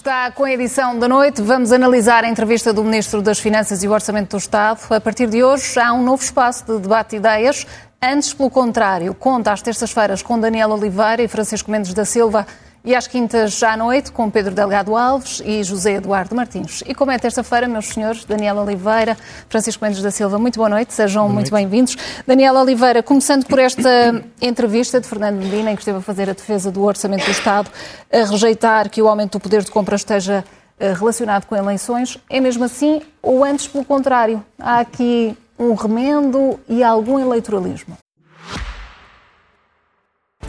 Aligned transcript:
Está 0.00 0.30
com 0.30 0.44
a 0.44 0.50
edição 0.50 0.98
da 0.98 1.06
noite. 1.06 1.42
Vamos 1.42 1.72
analisar 1.72 2.24
a 2.24 2.26
entrevista 2.26 2.72
do 2.72 2.82
Ministro 2.82 3.20
das 3.20 3.38
Finanças 3.38 3.82
e 3.82 3.86
o 3.86 3.92
Orçamento 3.92 4.30
do 4.30 4.38
Estado. 4.38 4.80
A 4.88 4.98
partir 4.98 5.26
de 5.26 5.44
hoje 5.44 5.78
há 5.78 5.92
um 5.92 6.02
novo 6.02 6.22
espaço 6.22 6.64
de 6.64 6.78
debate 6.78 7.10
de 7.10 7.16
ideias. 7.16 7.66
Antes, 8.00 8.32
pelo 8.32 8.48
contrário, 8.48 9.12
conta 9.12 9.52
às 9.52 9.60
terças-feiras 9.60 10.22
com 10.22 10.40
Daniel 10.40 10.70
Oliveira 10.70 11.22
e 11.22 11.28
Francisco 11.28 11.70
Mendes 11.70 11.92
da 11.92 12.06
Silva 12.06 12.46
e 12.84 12.94
às 12.94 13.06
quintas 13.06 13.62
à 13.62 13.76
noite 13.76 14.10
com 14.10 14.30
Pedro 14.30 14.54
Delgado 14.54 14.96
Alves 14.96 15.42
e 15.44 15.62
José 15.62 15.94
Eduardo 15.94 16.34
Martins. 16.34 16.82
E 16.86 16.94
como 16.94 17.10
é 17.10 17.18
terça-feira, 17.18 17.68
meus 17.68 17.88
senhores, 17.88 18.24
Daniel 18.24 18.56
Oliveira, 18.56 19.16
Francisco 19.48 19.84
Mendes 19.84 20.02
da 20.02 20.10
Silva, 20.10 20.38
muito 20.38 20.56
boa 20.56 20.68
noite, 20.68 20.94
sejam 20.94 21.24
boa 21.24 21.34
muito 21.34 21.50
bem-vindos. 21.50 21.96
Daniel 22.26 22.54
Oliveira, 22.56 23.02
começando 23.02 23.44
por 23.44 23.58
esta 23.58 24.24
entrevista 24.40 25.00
de 25.00 25.06
Fernando 25.06 25.36
Medina, 25.36 25.70
em 25.70 25.74
que 25.74 25.82
esteve 25.82 25.98
a 25.98 26.02
fazer 26.02 26.30
a 26.30 26.32
defesa 26.32 26.70
do 26.70 26.82
Orçamento 26.82 27.24
do 27.24 27.30
Estado, 27.30 27.70
a 28.12 28.24
rejeitar 28.24 28.88
que 28.88 29.02
o 29.02 29.08
aumento 29.08 29.38
do 29.38 29.40
poder 29.40 29.62
de 29.62 29.70
compra 29.70 29.96
esteja 29.96 30.44
eh, 30.78 30.92
relacionado 30.94 31.44
com 31.44 31.54
eleições, 31.54 32.18
é 32.28 32.40
mesmo 32.40 32.64
assim 32.64 33.02
ou 33.22 33.44
antes 33.44 33.68
pelo 33.68 33.84
contrário? 33.84 34.42
Há 34.58 34.80
aqui 34.80 35.36
um 35.58 35.74
remendo 35.74 36.58
e 36.66 36.82
algum 36.82 37.18
eleitoralismo? 37.18 37.98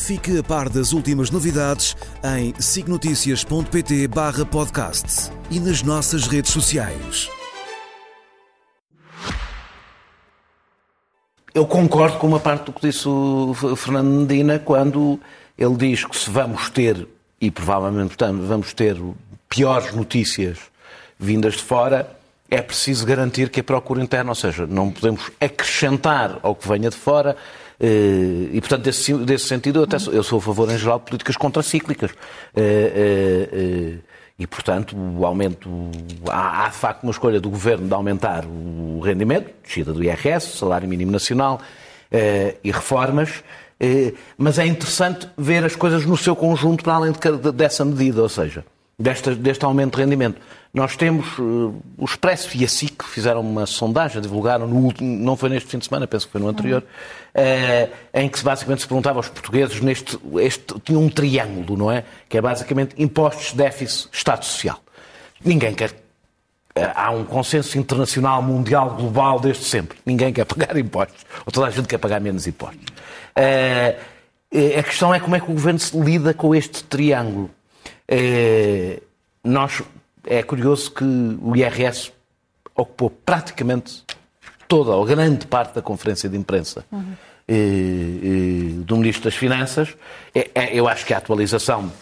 Fique 0.00 0.38
a 0.38 0.42
par 0.42 0.70
das 0.70 0.92
últimas 0.92 1.30
novidades 1.30 1.94
em 2.24 2.54
signoticias.pt 2.58 4.08
barra 4.08 4.46
podcast 4.46 5.30
e 5.50 5.60
nas 5.60 5.82
nossas 5.82 6.26
redes 6.26 6.50
sociais. 6.50 7.28
Eu 11.54 11.66
concordo 11.66 12.16
com 12.16 12.26
uma 12.26 12.40
parte 12.40 12.64
do 12.64 12.72
que 12.72 12.88
disse 12.88 13.06
o 13.06 13.54
Fernando 13.76 14.08
Medina 14.08 14.58
quando 14.58 15.20
ele 15.56 15.76
diz 15.76 16.04
que 16.04 16.16
se 16.16 16.30
vamos 16.30 16.70
ter, 16.70 17.06
e 17.38 17.50
provavelmente 17.50 18.16
vamos 18.18 18.72
ter 18.72 18.96
piores 19.48 19.94
notícias 19.94 20.58
vindas 21.18 21.54
de 21.54 21.62
fora, 21.62 22.16
é 22.50 22.62
preciso 22.62 23.06
garantir 23.06 23.50
que 23.50 23.60
a 23.60 23.64
procura 23.64 24.02
interna, 24.02 24.30
ou 24.30 24.34
seja, 24.34 24.66
não 24.66 24.90
podemos 24.90 25.30
acrescentar 25.40 26.38
ao 26.42 26.54
que 26.54 26.66
venha 26.66 26.90
de 26.90 26.96
fora, 26.96 27.36
e, 27.80 28.60
portanto, 28.60 28.82
desse, 28.82 29.14
desse 29.14 29.46
sentido, 29.46 29.80
eu, 29.80 29.84
até 29.84 29.98
sou, 29.98 30.12
eu 30.12 30.22
sou 30.22 30.38
a 30.38 30.42
favor, 30.42 30.70
em 30.70 30.76
geral, 30.76 30.98
de 30.98 31.06
políticas 31.06 31.36
contracíclicas. 31.36 32.10
Eh, 32.54 33.48
eh, 33.52 33.94
e, 34.38 34.46
portanto, 34.46 34.96
o 34.96 35.24
aumento. 35.24 35.90
Há, 36.28 36.64
há, 36.64 36.68
de 36.68 36.76
facto 36.76 37.02
uma 37.04 37.12
escolha 37.12 37.40
do 37.40 37.50
governo 37.50 37.86
de 37.86 37.94
aumentar 37.94 38.44
o 38.46 39.00
rendimento, 39.00 39.50
descida 39.62 39.92
do 39.92 40.02
IRS, 40.02 40.56
salário 40.56 40.88
mínimo 40.88 41.10
nacional 41.10 41.60
e 42.64 42.70
reformas. 42.70 43.44
Mas 44.38 44.58
é 44.58 44.66
interessante 44.66 45.28
ver 45.36 45.64
as 45.64 45.76
coisas 45.76 46.06
no 46.06 46.16
seu 46.16 46.34
conjunto 46.34 46.82
para 46.82 46.94
além 46.94 47.12
de, 47.12 47.52
dessa 47.52 47.84
medida, 47.84 48.22
ou 48.22 48.28
seja, 48.30 48.64
deste, 49.00 49.34
deste 49.34 49.64
aumento 49.64 49.96
de 49.96 50.02
rendimento. 50.02 50.40
Nós 50.72 50.96
temos 50.96 51.26
uh, 51.38 51.74
o 51.98 52.04
Expresso 52.04 52.56
e 52.56 52.64
a 52.64 52.68
SIC 52.68 53.02
fizeram 53.04 53.40
uma 53.40 53.66
sondagem, 53.66 54.20
divulgaram 54.20 54.68
no 54.68 54.76
último, 54.76 55.18
não 55.24 55.36
foi 55.36 55.48
neste 55.48 55.68
fim 55.68 55.78
de 55.78 55.86
semana, 55.86 56.06
penso 56.06 56.26
que 56.26 56.32
foi 56.32 56.40
no 56.40 56.48
anterior, 56.48 56.84
uh, 57.34 57.90
em 58.14 58.28
que 58.28 58.40
basicamente 58.44 58.82
se 58.82 58.86
perguntava 58.86 59.18
aos 59.18 59.28
portugueses 59.28 59.80
neste 59.80 60.18
este 60.36 60.78
tinha 60.84 60.98
um 60.98 61.08
triângulo, 61.08 61.76
não 61.76 61.90
é? 61.90 62.04
Que 62.28 62.38
é 62.38 62.40
basicamente 62.40 62.94
impostos, 63.02 63.52
déficit, 63.52 64.10
Estado 64.12 64.44
Social. 64.44 64.78
Ninguém 65.44 65.74
quer 65.74 65.90
uh, 65.90 66.92
há 66.94 67.10
um 67.10 67.24
consenso 67.24 67.76
internacional, 67.76 68.40
mundial, 68.40 68.94
global 68.94 69.40
desde 69.40 69.64
sempre. 69.64 69.98
Ninguém 70.06 70.32
quer 70.32 70.44
pagar 70.46 70.76
impostos. 70.76 71.24
Ou 71.44 71.50
toda 71.50 71.66
a 71.66 71.70
gente 71.70 71.88
quer 71.88 71.98
pagar 71.98 72.20
menos 72.20 72.46
impostos. 72.46 72.86
a 73.34 74.82
questão 74.84 75.12
é 75.12 75.18
como 75.18 75.34
é 75.34 75.40
que 75.40 75.50
o 75.50 75.54
governo 75.54 75.80
se 75.80 75.98
lida 75.98 76.32
com 76.32 76.54
este 76.54 76.84
triângulo. 76.84 77.50
Nós 79.44 79.82
é 80.26 80.42
curioso 80.42 80.90
que 80.90 81.04
o 81.04 81.56
IRS 81.56 82.12
ocupou 82.74 83.10
praticamente 83.10 84.04
toda 84.68 84.90
ou 84.92 85.04
grande 85.04 85.46
parte 85.46 85.74
da 85.74 85.82
conferência 85.82 86.28
de 86.28 86.36
imprensa 86.36 86.84
uhum. 86.92 87.14
do 88.84 88.96
Ministro 88.96 89.24
das 89.24 89.34
Finanças. 89.34 89.96
É, 90.34 90.50
é, 90.54 90.74
eu 90.74 90.86
acho 90.86 91.04
que 91.04 91.12
a 91.12 91.18
atualização 91.18 91.92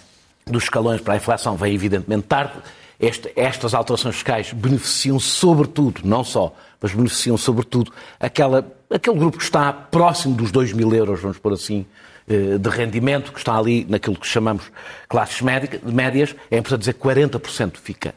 dos 0.47 0.65
escalões 0.65 1.01
para 1.01 1.15
a 1.15 1.17
inflação 1.17 1.57
vem 1.57 1.75
evidentemente 1.75 2.27
tarde. 2.27 2.55
Este, 3.01 3.33
estas 3.37 3.75
alterações 3.75 4.17
fiscais 4.17 4.53
beneficiam 4.53 5.21
sobretudo, 5.21 6.01
não 6.05 6.25
só, 6.25 6.55
mas 6.81 6.93
beneficiam 6.93 7.37
sobretudo 7.37 7.93
aquela, 8.19 8.67
aquele 8.91 9.17
grupo 9.17 9.39
que 9.39 9.45
está 9.45 9.73
próximo 9.73 10.35
dos 10.35 10.51
2 10.51 10.73
mil 10.73 10.93
euros, 10.93 11.21
vamos 11.21 11.39
por 11.39 11.53
assim, 11.53 11.87
eh, 11.87 12.08
de 12.29 12.69
rendimento, 12.69 13.33
que 13.33 13.39
está 13.39 13.57
ali 13.57 13.87
naquilo 13.89 14.17
que 14.17 14.27
chamamos 14.27 14.71
classes 15.09 15.41
médias, 15.41 16.35
é 16.51 16.59
importante 16.59 16.81
dizer 16.81 16.93
que 16.95 17.01
40% 17.01 17.77
fica, 17.77 18.15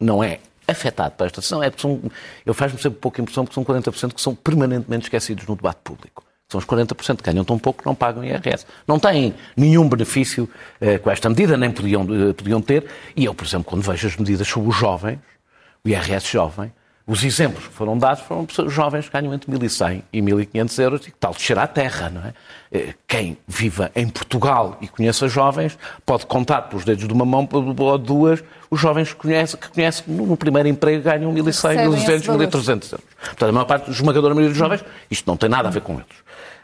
não 0.00 0.22
é 0.22 0.40
afetado 0.66 1.14
por 1.16 1.26
esta 1.26 1.40
decisão, 1.40 1.62
é 1.62 1.70
são, 1.76 2.00
eu 2.46 2.54
faz-me 2.54 2.80
sempre 2.80 2.98
pouca 2.98 3.20
impressão 3.20 3.44
porque 3.44 3.54
são 3.54 3.64
40% 3.64 4.14
que 4.14 4.20
são 4.20 4.34
permanentemente 4.34 5.04
esquecidos 5.04 5.46
no 5.46 5.56
debate 5.56 5.80
público. 5.82 6.24
São 6.48 6.58
os 6.58 6.66
40% 6.66 7.18
que 7.18 7.22
ganham 7.22 7.44
tão 7.44 7.56
pouco 7.56 7.80
que 7.80 7.86
não 7.86 7.94
pagam 7.94 8.24
IRS. 8.24 8.66
Não 8.86 8.98
têm 8.98 9.34
nenhum 9.56 9.88
benefício 9.88 10.48
eh, 10.80 10.98
com 10.98 11.08
esta 11.08 11.28
medida, 11.28 11.56
nem 11.56 11.70
podiam, 11.70 12.02
eh, 12.02 12.32
podiam 12.32 12.60
ter. 12.60 12.86
E 13.14 13.24
eu, 13.24 13.32
por 13.32 13.46
exemplo, 13.46 13.66
quando 13.66 13.82
vejo 13.82 14.08
as 14.08 14.16
medidas 14.16 14.48
sobre 14.48 14.68
os 14.68 14.76
jovens, 14.76 15.20
o 15.84 15.88
IRS 15.88 16.26
jovem, 16.26 16.72
os 17.10 17.24
exemplos 17.24 17.66
que 17.66 17.74
foram 17.74 17.98
dados 17.98 18.22
foram 18.22 18.46
pessoas 18.46 18.72
jovens 18.72 19.06
que 19.06 19.12
ganham 19.12 19.34
entre 19.34 19.50
1.100 19.50 20.04
e 20.12 20.22
1.500 20.22 20.78
euros 20.78 21.00
e 21.08 21.10
que 21.10 21.18
tal 21.18 21.32
descer 21.32 21.58
à 21.58 21.66
terra, 21.66 22.08
não 22.08 22.24
é? 22.24 22.32
Eh, 22.70 22.94
quem 23.08 23.36
viva 23.48 23.90
em 23.96 24.08
Portugal 24.08 24.78
e 24.80 24.86
conheça 24.86 25.26
jovens 25.26 25.76
pode 26.06 26.24
contar 26.26 26.62
pelos 26.62 26.84
dedos 26.84 27.08
de 27.08 27.12
uma 27.12 27.24
mão 27.24 27.48
ou 27.50 27.98
duas 27.98 28.44
os 28.70 28.80
jovens 28.80 29.12
que 29.12 29.16
conhece, 29.16 29.56
que 29.56 29.68
conhece 29.70 30.04
no 30.06 30.36
primeiro 30.36 30.68
emprego 30.68 31.02
ganham 31.02 31.34
1.100, 31.34 31.88
1.200, 31.88 32.48
1.300 32.48 32.92
euros. 32.92 33.00
Portanto, 33.20 33.48
a 33.48 33.52
maior 33.52 33.66
parte, 33.66 33.90
a 33.90 33.92
esmagadora 33.92 34.32
maioria 34.32 34.50
dos 34.50 34.58
jovens, 34.58 34.84
isto 35.10 35.26
não 35.26 35.36
tem 35.36 35.48
nada 35.48 35.66
a 35.66 35.70
ver 35.72 35.80
com 35.80 35.94
eles. 35.94 36.06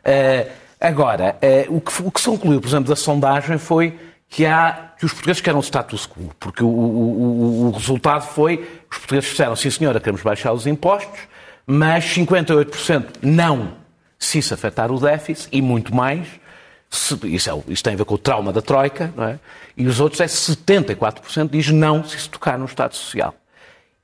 Uh, 0.07 0.49
agora, 0.81 1.37
uh, 1.43 1.77
o, 1.77 1.81
que, 1.81 2.03
o 2.05 2.11
que 2.13 2.21
se 2.21 2.29
concluiu, 2.29 2.61
por 2.61 2.69
exemplo, 2.69 2.89
da 2.89 2.95
sondagem 2.95 3.59
foi 3.59 3.99
que 4.29 4.47
há 4.47 4.93
que 4.99 5.05
os 5.05 5.13
portugueses 5.13 5.43
querem 5.43 5.59
o 5.59 5.63
status 5.63 6.07
quo, 6.07 6.31
porque 6.41 6.63
o, 6.63 6.69
o, 6.69 7.67
o, 7.69 7.71
resultado 7.73 8.23
foi 8.23 8.67
os 8.97 8.99
portugueses 8.99 9.31
disseram, 9.31 9.55
sim 9.55 9.71
senhora, 9.71 10.01
queremos 10.01 10.23
baixar 10.23 10.53
os 10.53 10.67
impostos, 10.67 11.21
mas 11.67 12.05
58% 12.05 13.07
não 13.23 13.75
se 14.19 14.39
isso 14.39 14.55
afetar 14.55 14.91
o 14.91 14.99
déficit 14.99 15.49
e 15.53 15.61
muito 15.61 15.95
mais, 15.95 16.27
se, 16.89 17.15
isso, 17.27 17.51
é, 17.51 17.63
isso, 17.69 17.85
tem 17.85 17.93
a 17.93 17.97
ver 17.97 18.05
com 18.05 18.15
o 18.15 18.19
trauma 18.19 18.53
da 18.53 18.63
Troika, 18.63 19.13
não 19.15 19.25
é? 19.25 19.39
e 19.77 19.87
os 19.87 20.01
outros 20.01 20.21
é 20.21 20.27
74% 20.27 21.51
diz 21.51 21.71
não 21.71 22.03
se 22.03 22.17
isso 22.17 22.31
tocar 22.31 22.59
no 22.59 22.65
Estado 22.65 22.95
Social. 22.95 23.35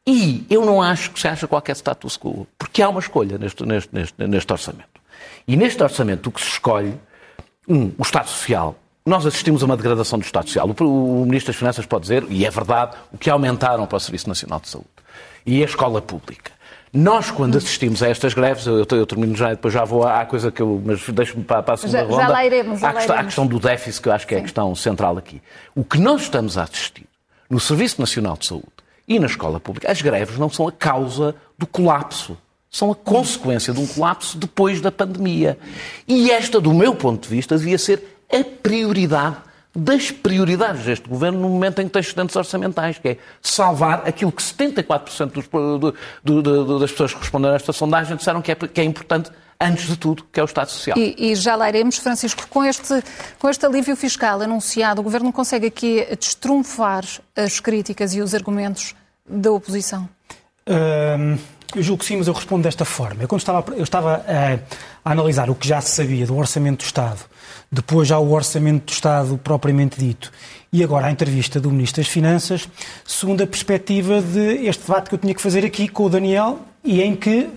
E 0.07 0.45
eu 0.51 0.67
não 0.67 0.83
acho 0.83 1.13
que 1.13 1.21
se 1.21 1.29
acha 1.29 1.47
qualquer 1.47 1.77
status 1.77 2.19
quo, 2.19 2.47
porque 2.59 2.83
há 2.83 2.89
uma 2.89 3.01
escolha 3.01 3.39
neste, 3.39 3.65
neste, 3.65 3.95
neste, 3.95 4.27
neste 4.27 4.53
orçamento. 4.53 5.01
E 5.47 5.57
neste 5.57 5.83
orçamento 5.83 6.29
o 6.29 6.33
que 6.33 6.41
se 6.41 6.49
escolhe, 6.49 7.01
um, 7.67 7.93
o 7.97 8.03
Estado 8.03 8.29
Social 8.29 8.77
nós 9.05 9.27
assistimos 9.27 9.63
a 9.63 9.67
uma 9.67 9.77
degradação 9.77 10.19
do 10.19 10.25
Estado 10.25 10.47
Social. 10.47 10.69
O, 10.81 11.25
Ministro 11.25 11.53
das 11.53 11.57
Finanças 11.57 11.85
pode 11.87 12.03
dizer, 12.03 12.25
e 12.29 12.47
é 12.47 12.51
verdade, 12.51 12.97
o 13.13 13.19
que 13.19 13.29
aumentaram 13.29 13.87
para 13.87 13.97
o 13.97 14.01
Serviço 14.01 14.29
Nacional 14.29 14.61
de 14.61 14.69
Saúde. 14.69 14.89
E 15.45 15.61
a 15.63 15.65
escola 15.65 16.01
pública. 16.01 16.53
Nós, 16.93 17.31
quando 17.31 17.57
assistimos 17.57 18.03
a 18.03 18.09
estas 18.09 18.35
greves, 18.35 18.67
eu, 18.67 18.87
eu, 18.91 19.07
termino 19.07 19.35
já, 19.35 19.51
depois 19.51 19.73
já 19.73 19.83
vou 19.83 20.07
à 20.07 20.25
coisa 20.27 20.53
que 20.53 20.61
eu. 20.61 20.81
Mas 20.85 21.09
deixo-me 21.09 21.43
para, 21.43 21.63
para 21.63 21.75
a 21.75 21.77
segunda 21.79 21.99
já, 21.99 22.05
ronda. 22.05 22.23
Já 22.23 22.29
lá 22.29 22.45
iremos. 22.45 22.81
Já 22.81 22.91
à, 22.91 22.93
questão, 22.93 23.17
à 23.17 23.25
questão 23.25 23.47
do 23.47 23.59
déficit, 23.59 24.03
que 24.03 24.09
eu 24.09 24.13
acho 24.13 24.27
que 24.27 24.35
é 24.35 24.39
a 24.39 24.43
questão 24.43 24.75
central 24.75 25.17
aqui. 25.17 25.41
O 25.75 25.83
que 25.83 25.99
nós 25.99 26.23
estamos 26.23 26.59
a 26.59 26.65
assistir 26.65 27.07
no 27.49 27.59
Serviço 27.59 27.99
Nacional 27.99 28.37
de 28.37 28.47
Saúde 28.47 28.67
e 29.09 29.19
na 29.19 29.27
escola 29.27 29.59
pública, 29.59 29.91
as 29.91 30.01
greves 30.03 30.39
não 30.39 30.51
são 30.51 30.69
a 30.69 30.73
causa 30.73 31.35
do 31.59 31.67
colapso. 31.67 32.37
São 32.71 32.91
a 32.91 32.95
consequência 32.95 33.73
de 33.73 33.81
um 33.81 33.87
colapso 33.87 34.39
depois 34.39 34.81
da 34.81 34.93
pandemia. 34.93 35.59
E 36.07 36.31
esta, 36.31 36.61
do 36.61 36.73
meu 36.73 36.95
ponto 36.95 37.25
de 37.25 37.29
vista, 37.29 37.57
devia 37.59 37.79
ser 37.79 38.12
a 38.33 38.45
prioridade 38.63 39.37
das 39.75 40.11
prioridades 40.11 40.85
deste 40.85 41.09
governo 41.09 41.41
no 41.41 41.49
momento 41.49 41.81
em 41.81 41.87
que 41.87 41.93
tem 41.93 42.01
excedentes 42.01 42.37
orçamentais, 42.37 42.99
que 42.99 43.09
é 43.09 43.17
salvar 43.41 44.07
aquilo 44.07 44.31
que 44.31 44.43
74% 44.43 45.31
dos, 45.33 45.49
do, 45.49 45.95
do, 46.23 46.43
do, 46.43 46.79
das 46.79 46.91
pessoas 46.91 47.15
que 47.15 47.21
responderam 47.21 47.55
a 47.55 47.57
esta 47.57 47.73
sondagem 47.73 48.17
disseram 48.17 48.43
que 48.43 48.53
é, 48.53 48.55
que 48.55 48.81
é 48.81 48.85
importante 48.85 49.31
antes 49.59 49.87
de 49.87 49.97
tudo, 49.97 50.25
que 50.31 50.39
é 50.39 50.43
o 50.43 50.45
Estado 50.45 50.71
Social. 50.71 50.99
E, 50.99 51.15
e, 51.31 51.35
já 51.35 51.55
lá 51.57 51.69
iremos, 51.69 51.97
Francisco, 51.97 52.47
com 52.49 52.65
este, 52.65 53.03
com 53.39 53.49
este 53.49 53.65
alívio 53.65 53.97
fiscal 53.97 54.43
anunciado, 54.43 55.01
o 55.01 55.05
Governo 55.05 55.33
consegue 55.33 55.69
aqui 55.69 56.07
destrunfar 56.19 57.05
as 57.35 57.61
críticas 57.61 58.15
e 58.15 58.21
os 58.21 58.35
argumentos 58.35 58.95
da 59.27 59.53
oposição? 59.53 60.09
Um, 60.69 61.39
Eu 61.75 61.83
julgo 61.83 62.01
que 62.01 62.07
sim, 62.07 62.17
mas 62.17 62.27
eu 62.27 62.35
respondo 62.35 62.65
desta 62.65 62.85
forma. 62.85 63.23
Eu, 63.23 63.29
quando 63.29 63.41
estava, 63.41 63.75
eu 63.75 63.83
estava 63.83 64.25
a, 64.27 65.09
a 65.09 65.13
analisar 65.13 65.49
o 65.49 65.55
que 65.55 65.67
já 65.67 65.81
se 65.81 65.91
sabia 65.91 66.27
do 66.27 66.37
Orçamento 66.37 66.81
do 66.81 66.85
Estado, 66.85 67.21
depois 67.71 68.09
já 68.09 68.19
o 68.19 68.33
Orçamento 68.33 68.87
do 68.87 68.93
Estado 68.93 69.39
propriamente 69.39 69.99
dito, 69.99 70.31
e 70.73 70.83
agora 70.83 71.07
a 71.07 71.11
entrevista 71.11 71.61
do 71.61 71.71
Ministro 71.71 72.03
das 72.03 72.11
Finanças, 72.11 72.69
segundo 73.05 73.43
a 73.43 73.47
perspectiva 73.47 74.21
de 74.23 74.67
este 74.67 74.87
debate 74.87 75.09
que 75.09 75.15
eu 75.15 75.19
tinha 75.19 75.35
que 75.35 75.43
fazer 75.43 75.65
aqui 75.65 75.89
com 75.89 76.05
o 76.05 76.09
Daniel, 76.09 76.61
e 76.85 77.01
em 77.01 77.15
que 77.15 77.41
uh, 77.41 77.53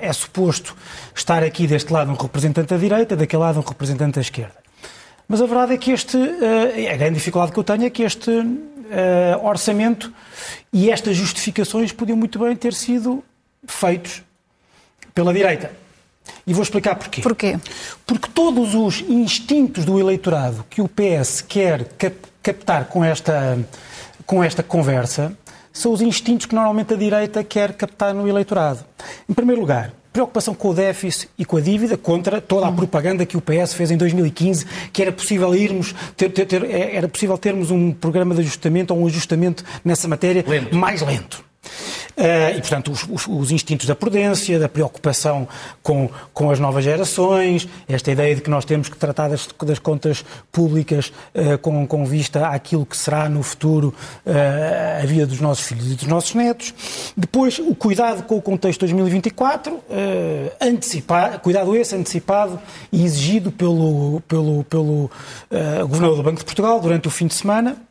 é 0.00 0.12
suposto 0.12 0.76
estar 1.14 1.42
aqui 1.42 1.66
deste 1.66 1.92
lado 1.92 2.10
um 2.10 2.14
representante 2.14 2.68
da 2.68 2.76
direita, 2.76 3.16
daquele 3.16 3.42
lado 3.42 3.58
um 3.58 3.62
representante 3.62 4.16
da 4.16 4.20
esquerda. 4.20 4.56
Mas 5.26 5.40
a 5.40 5.46
verdade 5.46 5.74
é 5.74 5.78
que 5.78 5.90
este, 5.90 6.16
uh, 6.16 6.92
a 6.92 6.96
grande 6.96 7.14
dificuldade 7.14 7.52
que 7.52 7.58
eu 7.58 7.64
tenho 7.64 7.84
é 7.84 7.90
que 7.90 8.02
este 8.02 8.30
uh, 8.30 9.44
orçamento 9.44 10.12
e 10.72 10.90
estas 10.90 11.16
justificações 11.16 11.92
podiam 11.92 12.16
muito 12.16 12.38
bem 12.38 12.54
ter 12.56 12.74
sido 12.74 13.24
feitos 13.66 14.22
pela 15.14 15.32
direita. 15.32 15.70
E 16.48 16.54
vou 16.54 16.62
explicar 16.62 16.96
porquê. 16.96 17.20
Porquê? 17.20 17.58
Porque 18.06 18.28
todos 18.32 18.74
os 18.74 19.02
instintos 19.02 19.84
do 19.84 20.00
eleitorado 20.00 20.64
que 20.70 20.80
o 20.80 20.88
PS 20.88 21.42
quer 21.42 21.86
captar 22.42 22.86
com 22.86 23.04
esta, 23.04 23.58
com 24.24 24.42
esta 24.42 24.62
conversa 24.62 25.36
são 25.70 25.92
os 25.92 26.00
instintos 26.00 26.46
que 26.46 26.54
normalmente 26.54 26.94
a 26.94 26.96
direita 26.96 27.44
quer 27.44 27.74
captar 27.74 28.14
no 28.14 28.26
eleitorado. 28.26 28.82
Em 29.28 29.34
primeiro 29.34 29.60
lugar, 29.60 29.92
preocupação 30.10 30.54
com 30.54 30.70
o 30.70 30.74
déficit 30.74 31.28
e 31.38 31.44
com 31.44 31.58
a 31.58 31.60
dívida 31.60 31.98
contra 31.98 32.40
toda 32.40 32.66
a 32.66 32.72
propaganda 32.72 33.26
que 33.26 33.36
o 33.36 33.42
PS 33.42 33.74
fez 33.74 33.90
em 33.90 33.98
2015, 33.98 34.64
que 34.90 35.02
era 35.02 35.12
possível 35.12 35.54
irmos 35.54 35.94
ter, 36.16 36.30
ter, 36.30 36.46
ter, 36.46 36.64
era 36.64 37.06
possível 37.08 37.36
termos 37.36 37.70
um 37.70 37.92
programa 37.92 38.34
de 38.34 38.40
ajustamento 38.40 38.94
ou 38.94 39.02
um 39.02 39.06
ajustamento 39.06 39.62
nessa 39.84 40.08
matéria 40.08 40.42
lento. 40.48 40.74
mais 40.74 41.02
lento. 41.02 41.47
Uh, 42.18 42.58
e, 42.58 42.60
portanto, 42.60 42.90
os, 42.90 43.06
os, 43.08 43.28
os, 43.28 43.52
instintos 43.52 43.86
da 43.86 43.94
prudência, 43.94 44.58
da 44.58 44.68
preocupação 44.68 45.46
com, 45.84 46.10
com 46.34 46.50
as 46.50 46.58
novas 46.58 46.82
gerações, 46.82 47.68
esta 47.88 48.10
ideia 48.10 48.34
de 48.34 48.40
que 48.40 48.50
nós 48.50 48.64
temos 48.64 48.88
que 48.88 48.96
tratar 48.96 49.28
das, 49.28 49.48
das 49.64 49.78
contas 49.78 50.24
públicas 50.50 51.12
uh, 51.32 51.56
com, 51.58 51.86
com 51.86 52.04
vista 52.04 52.48
àquilo 52.48 52.84
que 52.84 52.96
será 52.96 53.28
no 53.28 53.40
futuro 53.44 53.94
uh, 54.26 55.00
a 55.00 55.06
vida 55.06 55.28
dos 55.28 55.40
nossos 55.40 55.64
filhos 55.64 55.92
e 55.92 55.94
dos 55.94 56.08
nossos 56.08 56.34
netos. 56.34 56.74
Depois, 57.16 57.60
o 57.60 57.72
cuidado 57.72 58.24
com 58.24 58.36
o 58.36 58.42
contexto 58.42 58.80
2024, 58.80 59.80
antecipar, 60.60 61.38
cuidado 61.38 61.76
esse 61.76 61.94
antecipado 61.94 62.58
e 62.90 63.04
exigido 63.04 63.52
pelo, 63.52 64.20
pelo, 64.26 64.64
pelo 64.64 65.10
Governador 65.86 66.16
do 66.16 66.22
Banco 66.22 66.38
de 66.38 66.44
Portugal 66.44 66.80
durante 66.80 67.06
o 67.06 67.10
fim 67.10 67.26
de 67.26 67.34
semana. 67.34 67.87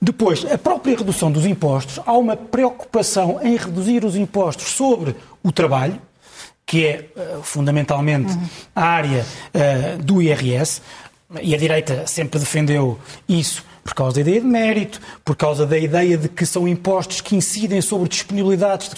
Depois, 0.00 0.44
a 0.44 0.58
própria 0.58 0.96
redução 0.96 1.30
dos 1.30 1.46
impostos, 1.46 2.00
há 2.04 2.12
uma 2.12 2.36
preocupação 2.36 3.40
em 3.42 3.56
reduzir 3.56 4.04
os 4.04 4.16
impostos 4.16 4.68
sobre 4.68 5.16
o 5.42 5.52
trabalho, 5.52 6.00
que 6.66 6.86
é 6.86 7.08
uh, 7.16 7.42
fundamentalmente 7.42 8.32
uhum. 8.32 8.48
a 8.74 8.84
área 8.84 9.26
uh, 9.54 10.02
do 10.02 10.22
IRS, 10.22 10.82
e 11.42 11.54
a 11.54 11.58
direita 11.58 12.06
sempre 12.06 12.38
defendeu 12.38 12.98
isso 13.28 13.64
por 13.82 13.94
causa 13.94 14.16
da 14.16 14.20
ideia 14.20 14.40
de 14.40 14.46
mérito, 14.46 15.00
por 15.24 15.36
causa 15.36 15.66
da 15.66 15.78
ideia 15.78 16.16
de 16.16 16.28
que 16.28 16.44
são 16.44 16.68
impostos 16.68 17.20
que 17.20 17.34
incidem 17.34 17.80
sobre 17.80 18.08
disponibilidades 18.08 18.88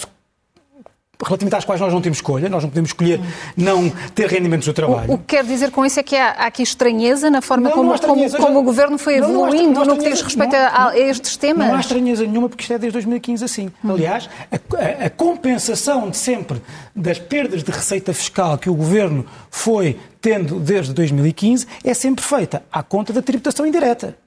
relativamente 1.23 1.55
às 1.55 1.65
quais 1.65 1.79
nós 1.81 1.93
não 1.93 2.01
temos 2.01 2.17
escolha, 2.17 2.49
nós 2.49 2.63
não 2.63 2.69
podemos 2.69 2.89
escolher 2.89 3.19
não 3.55 3.89
ter 4.13 4.27
rendimentos 4.27 4.67
do 4.67 4.73
trabalho. 4.73 5.11
O, 5.11 5.15
o 5.15 5.17
que 5.17 5.35
quer 5.35 5.43
dizer 5.43 5.71
com 5.71 5.85
isso 5.85 5.99
é 5.99 6.03
que 6.03 6.15
há, 6.15 6.31
há 6.31 6.45
aqui 6.47 6.63
estranheza 6.63 7.29
na 7.29 7.41
forma 7.41 7.69
não, 7.69 7.75
como, 7.75 7.91
não 7.91 7.99
como, 7.99 8.31
como, 8.31 8.59
o 8.59 8.63
Governo 8.63 8.97
foi 8.97 9.19
não, 9.19 9.29
evoluindo 9.29 9.83
no 9.85 9.97
que 9.97 10.09
diz 10.09 10.21
respeito 10.21 10.55
a, 10.55 10.89
a, 10.89 10.99
estes 10.99 11.37
temas? 11.37 11.67
Não 11.67 11.75
há 11.75 11.79
estranheza 11.79 12.25
nenhuma, 12.25 12.49
porque 12.49 12.63
isto 12.63 12.73
é 12.73 12.77
desde 12.77 12.93
2015 12.93 13.45
assim. 13.45 13.71
Hum. 13.83 13.91
Aliás, 13.91 14.29
a, 14.51 14.55
a, 14.55 15.05
a 15.07 15.09
compensação 15.09 16.09
de 16.09 16.17
sempre 16.17 16.61
das 16.95 17.19
perdas 17.19 17.63
de 17.63 17.71
receita 17.71 18.13
fiscal 18.13 18.57
que 18.57 18.69
o 18.69 18.75
Governo 18.75 19.25
foi 19.49 19.97
tendo 20.21 20.59
desde 20.59 20.93
2015 20.93 21.67
é 21.83 21.93
sempre 21.93 22.23
feita 22.23 22.63
à 22.71 22.81
conta 22.81 23.11
da 23.11 23.21
tributação 23.21 23.65
indireta. 23.65 24.22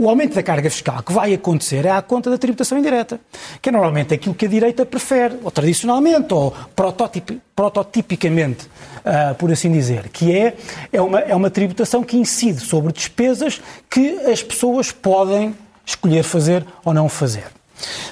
O 0.00 0.08
aumento 0.08 0.34
da 0.34 0.42
carga 0.42 0.70
fiscal 0.70 1.02
que 1.02 1.12
vai 1.12 1.34
acontecer 1.34 1.84
é 1.84 1.90
à 1.90 2.00
conta 2.00 2.30
da 2.30 2.38
tributação 2.38 2.78
indireta, 2.78 3.20
que 3.60 3.68
é 3.68 3.72
normalmente 3.72 4.14
aquilo 4.14 4.34
que 4.34 4.46
a 4.46 4.48
direita 4.48 4.86
prefere, 4.86 5.36
ou 5.44 5.50
tradicionalmente, 5.50 6.32
ou 6.32 6.54
prototip, 6.74 7.38
prototipicamente, 7.54 8.64
uh, 8.64 9.34
por 9.34 9.52
assim 9.52 9.70
dizer, 9.70 10.08
que 10.08 10.34
é, 10.34 10.56
é, 10.90 11.02
uma, 11.02 11.20
é 11.20 11.34
uma 11.34 11.50
tributação 11.50 12.02
que 12.02 12.16
incide 12.16 12.60
sobre 12.60 12.94
despesas 12.94 13.60
que 13.90 14.18
as 14.20 14.42
pessoas 14.42 14.90
podem 14.90 15.54
escolher 15.84 16.22
fazer 16.22 16.64
ou 16.82 16.94
não 16.94 17.06
fazer. 17.06 17.48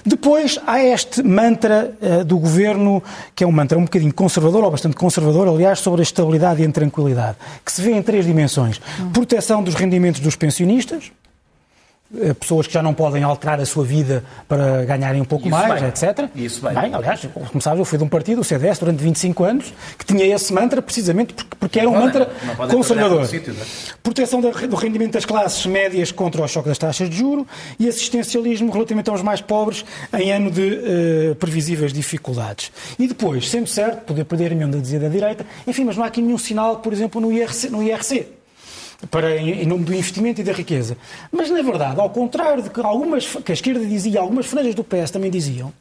Depois 0.05 0.58
há 0.67 0.84
este 0.84 1.23
mantra 1.23 1.96
uh, 2.02 2.23
do 2.23 2.38
governo, 2.38 3.02
que 3.34 3.44
é 3.44 3.46
um 3.46 3.52
mantra 3.52 3.79
um 3.79 3.84
bocadinho 3.84 4.12
conservador, 4.12 4.62
ou 4.62 4.70
bastante 4.70 4.94
conservador, 4.94 5.49
aliás, 5.49 5.79
sobre 5.79 6.02
a 6.02 6.05
estabilidade 6.05 6.62
e 6.62 6.67
a 6.67 6.70
tranquilidade, 6.70 7.38
que 7.64 7.73
se 7.73 7.81
vê 7.81 7.93
em 7.93 8.02
três 8.02 8.26
dimensões: 8.26 8.79
proteção 9.14 9.62
dos 9.62 9.75
rendimentos 9.75 10.20
dos 10.20 10.37
pensionistas, 10.37 11.12
pessoas 12.40 12.66
que 12.66 12.72
já 12.72 12.82
não 12.82 12.94
podem 12.94 13.22
alterar 13.22 13.60
a 13.60 13.66
sua 13.66 13.84
vida 13.84 14.25
para 14.49 14.84
ganharem 14.84 15.20
um 15.20 15.25
pouco 15.25 15.46
Isso 15.46 15.56
mais, 15.56 15.81
bem. 15.81 15.88
etc. 15.88 16.31
Isso 16.34 16.62
bem. 16.62 16.75
bem. 16.75 16.94
Aliás, 16.94 17.28
como 17.50 17.60
sabes, 17.60 17.78
eu 17.78 17.84
fui 17.84 17.99
de 17.99 18.05
um 18.05 18.08
partido, 18.08 18.40
o 18.40 18.44
CDS, 18.44 18.78
durante 18.78 19.02
25 19.02 19.44
anos, 19.44 19.75
que 19.99 20.06
tinha 20.06 20.25
esse 20.25 20.52
mantra 20.52 20.81
precisamente 20.81 21.34
porque, 21.34 21.56
porque 21.60 21.78
era 21.78 21.88
um 21.88 21.93
mantra 21.93 22.31
conservador. 22.70 23.26
Sítio, 23.26 23.52
é? 23.52 23.64
Proteção 24.02 24.40
do 24.40 24.76
rendimento 24.76 25.12
das 25.12 25.26
classes 25.26 25.66
médias 25.66 26.10
contra 26.10 26.43
o 26.43 26.49
choque 26.49 26.69
das 26.69 26.78
taxas 26.78 27.10
de 27.10 27.16
juro 27.16 27.46
e 27.78 27.87
assistencialismo 27.87 28.72
relativamente 28.72 29.10
aos 29.10 29.22
mais 29.22 29.40
pobres 29.40 29.84
em 30.19 30.32
ano 30.32 30.50
de 30.50 30.62
uh, 30.62 31.34
previsíveis 31.34 31.93
dificuldades. 31.93 32.72
E 32.99 33.06
depois, 33.06 33.49
sendo 33.50 33.66
certo, 33.66 34.05
poder 34.05 34.25
perder 34.25 34.52
a 34.52 34.55
emenda 34.55 34.78
dizia 34.78 34.99
da 34.99 35.08
direita, 35.08 35.44
enfim, 35.66 35.84
mas 35.84 35.96
não 35.96 36.05
há 36.05 36.06
aqui 36.06 36.22
nenhum 36.22 36.38
sinal, 36.38 36.76
por 36.76 36.93
exemplo, 36.93 37.20
no 37.20 37.31
IRC. 37.31 37.69
No 37.69 37.82
IRC 37.82 38.38
para, 39.11 39.37
em, 39.37 39.65
nome 39.65 39.85
do 39.85 39.95
investimento 39.95 40.41
e 40.41 40.45
da 40.45 40.53
riqueza. 40.53 40.97
Mas, 41.31 41.50
na 41.50 41.62
verdade, 41.62 42.00
ao 42.00 42.11
contrário 42.11 42.62
de 42.62 42.71
que, 42.71 42.81
algumas, 42.81 43.27
que 43.27 43.53
a 43.53 43.55
esquerda 43.55 43.85
dizia, 43.85 44.21
algumas 44.21 44.47
franjas 44.47 44.75
do 44.75 44.85
PS 44.85 45.11
também 45.11 45.31
diziam, 45.31 45.73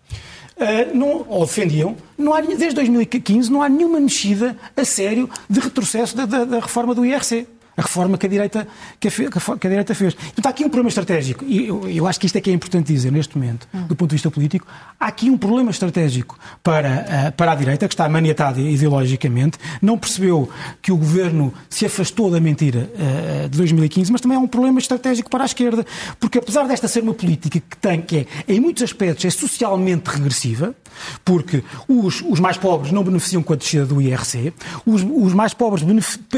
Uh, 0.57 0.97
não, 0.97 1.23
ou 1.29 1.45
defendiam, 1.45 1.95
não 2.17 2.33
há, 2.33 2.41
desde 2.41 2.73
2015 2.73 3.51
não 3.51 3.61
há 3.61 3.69
nenhuma 3.69 3.99
mexida 3.99 4.57
a 4.75 4.83
sério 4.83 5.29
de 5.47 5.59
retrocesso 5.59 6.17
da, 6.17 6.25
da, 6.25 6.45
da 6.45 6.59
reforma 6.59 6.95
do 6.95 7.05
IRC 7.05 7.45
a 7.77 7.83
reforma 7.83 8.17
que 8.17 8.25
a 8.25 8.29
direita, 8.29 8.67
que 8.99 9.07
a, 9.07 9.11
que 9.11 9.67
a 9.67 9.69
direita 9.69 9.93
fez. 9.93 10.15
Então 10.15 10.39
está 10.39 10.49
aqui 10.49 10.65
um 10.65 10.69
problema 10.69 10.89
estratégico, 10.89 11.45
e 11.45 11.67
eu, 11.67 11.87
eu, 11.87 12.07
acho 12.07 12.19
que 12.19 12.25
isto 12.25 12.35
é 12.35 12.41
que 12.41 12.49
é 12.49 12.53
importante 12.53 12.91
dizer 12.91 13.11
neste 13.11 13.37
momento, 13.37 13.67
do 13.71 13.95
ponto 13.95 14.09
de 14.09 14.15
vista 14.15 14.31
político. 14.31 14.65
Há 14.99 15.07
aqui 15.07 15.29
um 15.29 15.37
problema 15.37 15.69
estratégico 15.69 16.37
para, 16.63 17.29
uh, 17.29 17.31
para 17.33 17.51
a 17.51 17.55
direita, 17.55 17.87
que 17.87 17.93
está 17.93 18.09
maniatada 18.09 18.59
ideologicamente, 18.59 19.59
não 19.79 19.95
percebeu 19.95 20.49
que 20.81 20.91
o 20.91 20.97
governo 20.97 21.53
se 21.69 21.85
afastou 21.85 22.31
da 22.31 22.39
mentira 22.39 22.89
uh, 22.95 23.47
de 23.47 23.57
2015, 23.57 24.11
mas 24.11 24.21
também 24.21 24.37
é 24.37 24.39
um 24.39 24.47
problema 24.47 24.79
estratégico 24.79 25.29
para 25.29 25.43
a 25.43 25.45
esquerda, 25.45 25.85
porque 26.19 26.39
apesar 26.39 26.67
desta 26.67 26.87
ser 26.87 27.03
uma 27.03 27.13
política 27.13 27.59
que 27.59 27.77
tem, 27.77 28.01
que 28.01 28.17
é, 28.17 28.53
em 28.53 28.59
muitos 28.59 28.81
aspectos, 28.81 29.23
é 29.23 29.29
socialmente 29.29 30.09
regressiva, 30.09 30.73
porque 31.23 31.63
os, 31.87 32.23
os 32.27 32.39
mais 32.39 32.57
pobres 32.57 32.91
não 32.91 33.03
beneficiam 33.03 33.43
com 33.43 33.53
a 33.53 33.55
descida 33.55 33.85
do 33.85 34.01
IRC, 34.01 34.51
os, 34.83 35.03
os 35.03 35.33
mais 35.33 35.53
pobres 35.53 35.85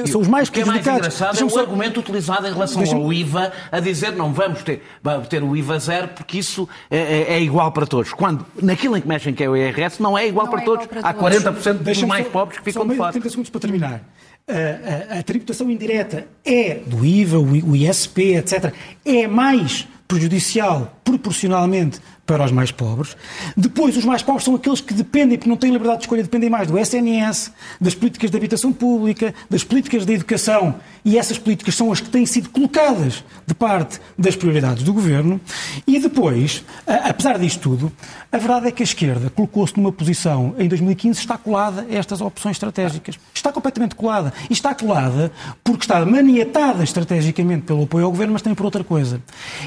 são 0.06 0.20
os 0.20 0.28
mais 0.28 0.50
prejudicados 0.50 1.08
é 1.08 1.29
o 1.32 1.60
argumento 1.60 2.00
utilizado 2.00 2.48
em 2.48 2.52
relação 2.52 2.84
ao 2.84 3.12
IVA, 3.12 3.52
a 3.72 3.80
dizer 3.80 4.12
não 4.12 4.34
vamos 4.34 4.64
ter, 4.64 4.84
vamos 5.02 5.28
ter 5.28 5.44
o 5.44 5.56
IVA 5.56 5.80
zero 5.80 6.08
porque 6.10 6.38
isso 6.38 6.68
é, 6.90 6.98
é, 6.98 7.34
é, 7.34 7.42
igual 7.42 7.72
para 7.72 7.86
todos. 7.86 8.14
Quando 8.14 8.46
naquilo 8.62 8.98
em 8.98 9.02
que 9.02 9.08
mexem 9.08 9.34
que 9.34 9.44
é 9.44 9.50
o 9.50 9.56
IRS 9.56 10.02
não 10.02 10.18
é 10.18 10.28
igual, 10.28 10.46
não 10.46 10.52
para, 10.52 10.62
é 10.62 10.66
todos. 10.66 10.86
Igual 10.86 11.04
para 11.04 11.20
todos. 11.20 11.46
Há 11.46 11.52
40% 11.52 11.74
dos 11.74 12.04
mais 12.04 12.26
só, 12.26 12.32
pobres 12.32 12.60
que 12.60 12.64
ficam 12.64 12.88
de 12.88 12.96
fora. 12.96 13.12
30 13.12 13.30
segundos 13.30 13.50
para 13.50 13.62
terminar. 13.62 14.02
A, 14.48 15.16
a, 15.16 15.20
a, 15.20 15.24
tributação 15.24 15.70
indireta 15.70 16.28
é 16.44 16.82
do 16.86 17.06
IVA, 17.06 17.38
o 17.38 17.76
ISP, 17.76 18.36
etc. 18.36 18.74
É 19.06 19.28
mais 19.28 19.88
prejudicial 20.10 21.00
proporcionalmente 21.06 22.02
para 22.26 22.46
os 22.46 22.52
mais 22.52 22.72
pobres. 22.72 23.18
Depois, 23.58 23.98
os 23.98 24.06
mais 24.06 24.22
pobres 24.22 24.46
são 24.46 24.54
aqueles 24.54 24.80
que 24.80 24.94
dependem, 24.94 25.36
porque 25.36 25.50
não 25.50 25.58
têm 25.58 25.72
liberdade 25.72 26.00
de 26.00 26.04
escolha, 26.04 26.22
dependem 26.22 26.48
mais 26.48 26.68
do 26.68 26.78
SNS, 26.78 27.52
das 27.82 27.96
políticas 27.96 28.30
de 28.30 28.38
habitação 28.38 28.72
pública, 28.72 29.34
das 29.50 29.64
políticas 29.64 30.06
de 30.06 30.14
educação, 30.14 30.76
e 31.04 31.18
essas 31.18 31.40
políticas 31.40 31.74
são 31.74 31.92
as 31.92 32.00
que 32.00 32.10
têm 32.10 32.28
sido 32.28 32.50
colocadas 32.50 33.24
de 33.48 33.54
parte 33.56 34.00
das 34.16 34.36
prioridades 34.36 34.84
do 34.84 34.94
governo. 34.94 35.42
E 35.88 35.98
depois, 35.98 36.64
apesar 36.86 37.40
disto 37.40 37.62
tudo, 37.62 37.92
a 38.32 38.38
verdade 38.38 38.68
é 38.68 38.72
que 38.72 38.84
a 38.84 38.86
esquerda 38.86 39.32
colocou-se 39.32 39.76
numa 39.76 39.92
posição, 39.92 40.54
em 40.60 40.68
2015, 40.68 41.20
está 41.20 41.36
colada 41.36 41.88
a 41.90 41.96
estas 41.96 42.22
opções 42.22 42.58
estratégicas. 42.58 43.18
Está 43.34 43.52
completamente 43.52 43.96
colada. 43.96 44.32
E 44.48 44.54
está 44.54 44.76
colada 44.76 45.32
porque 45.64 45.84
está 45.84 46.06
maniatada 46.06 46.84
estrategicamente 46.84 47.64
pelo 47.64 47.84
apoio 47.84 48.06
ao 48.06 48.12
governo, 48.12 48.34
mas 48.34 48.44
também 48.44 48.56
por 48.56 48.66
outra 48.66 48.84
coisa. 48.84 49.20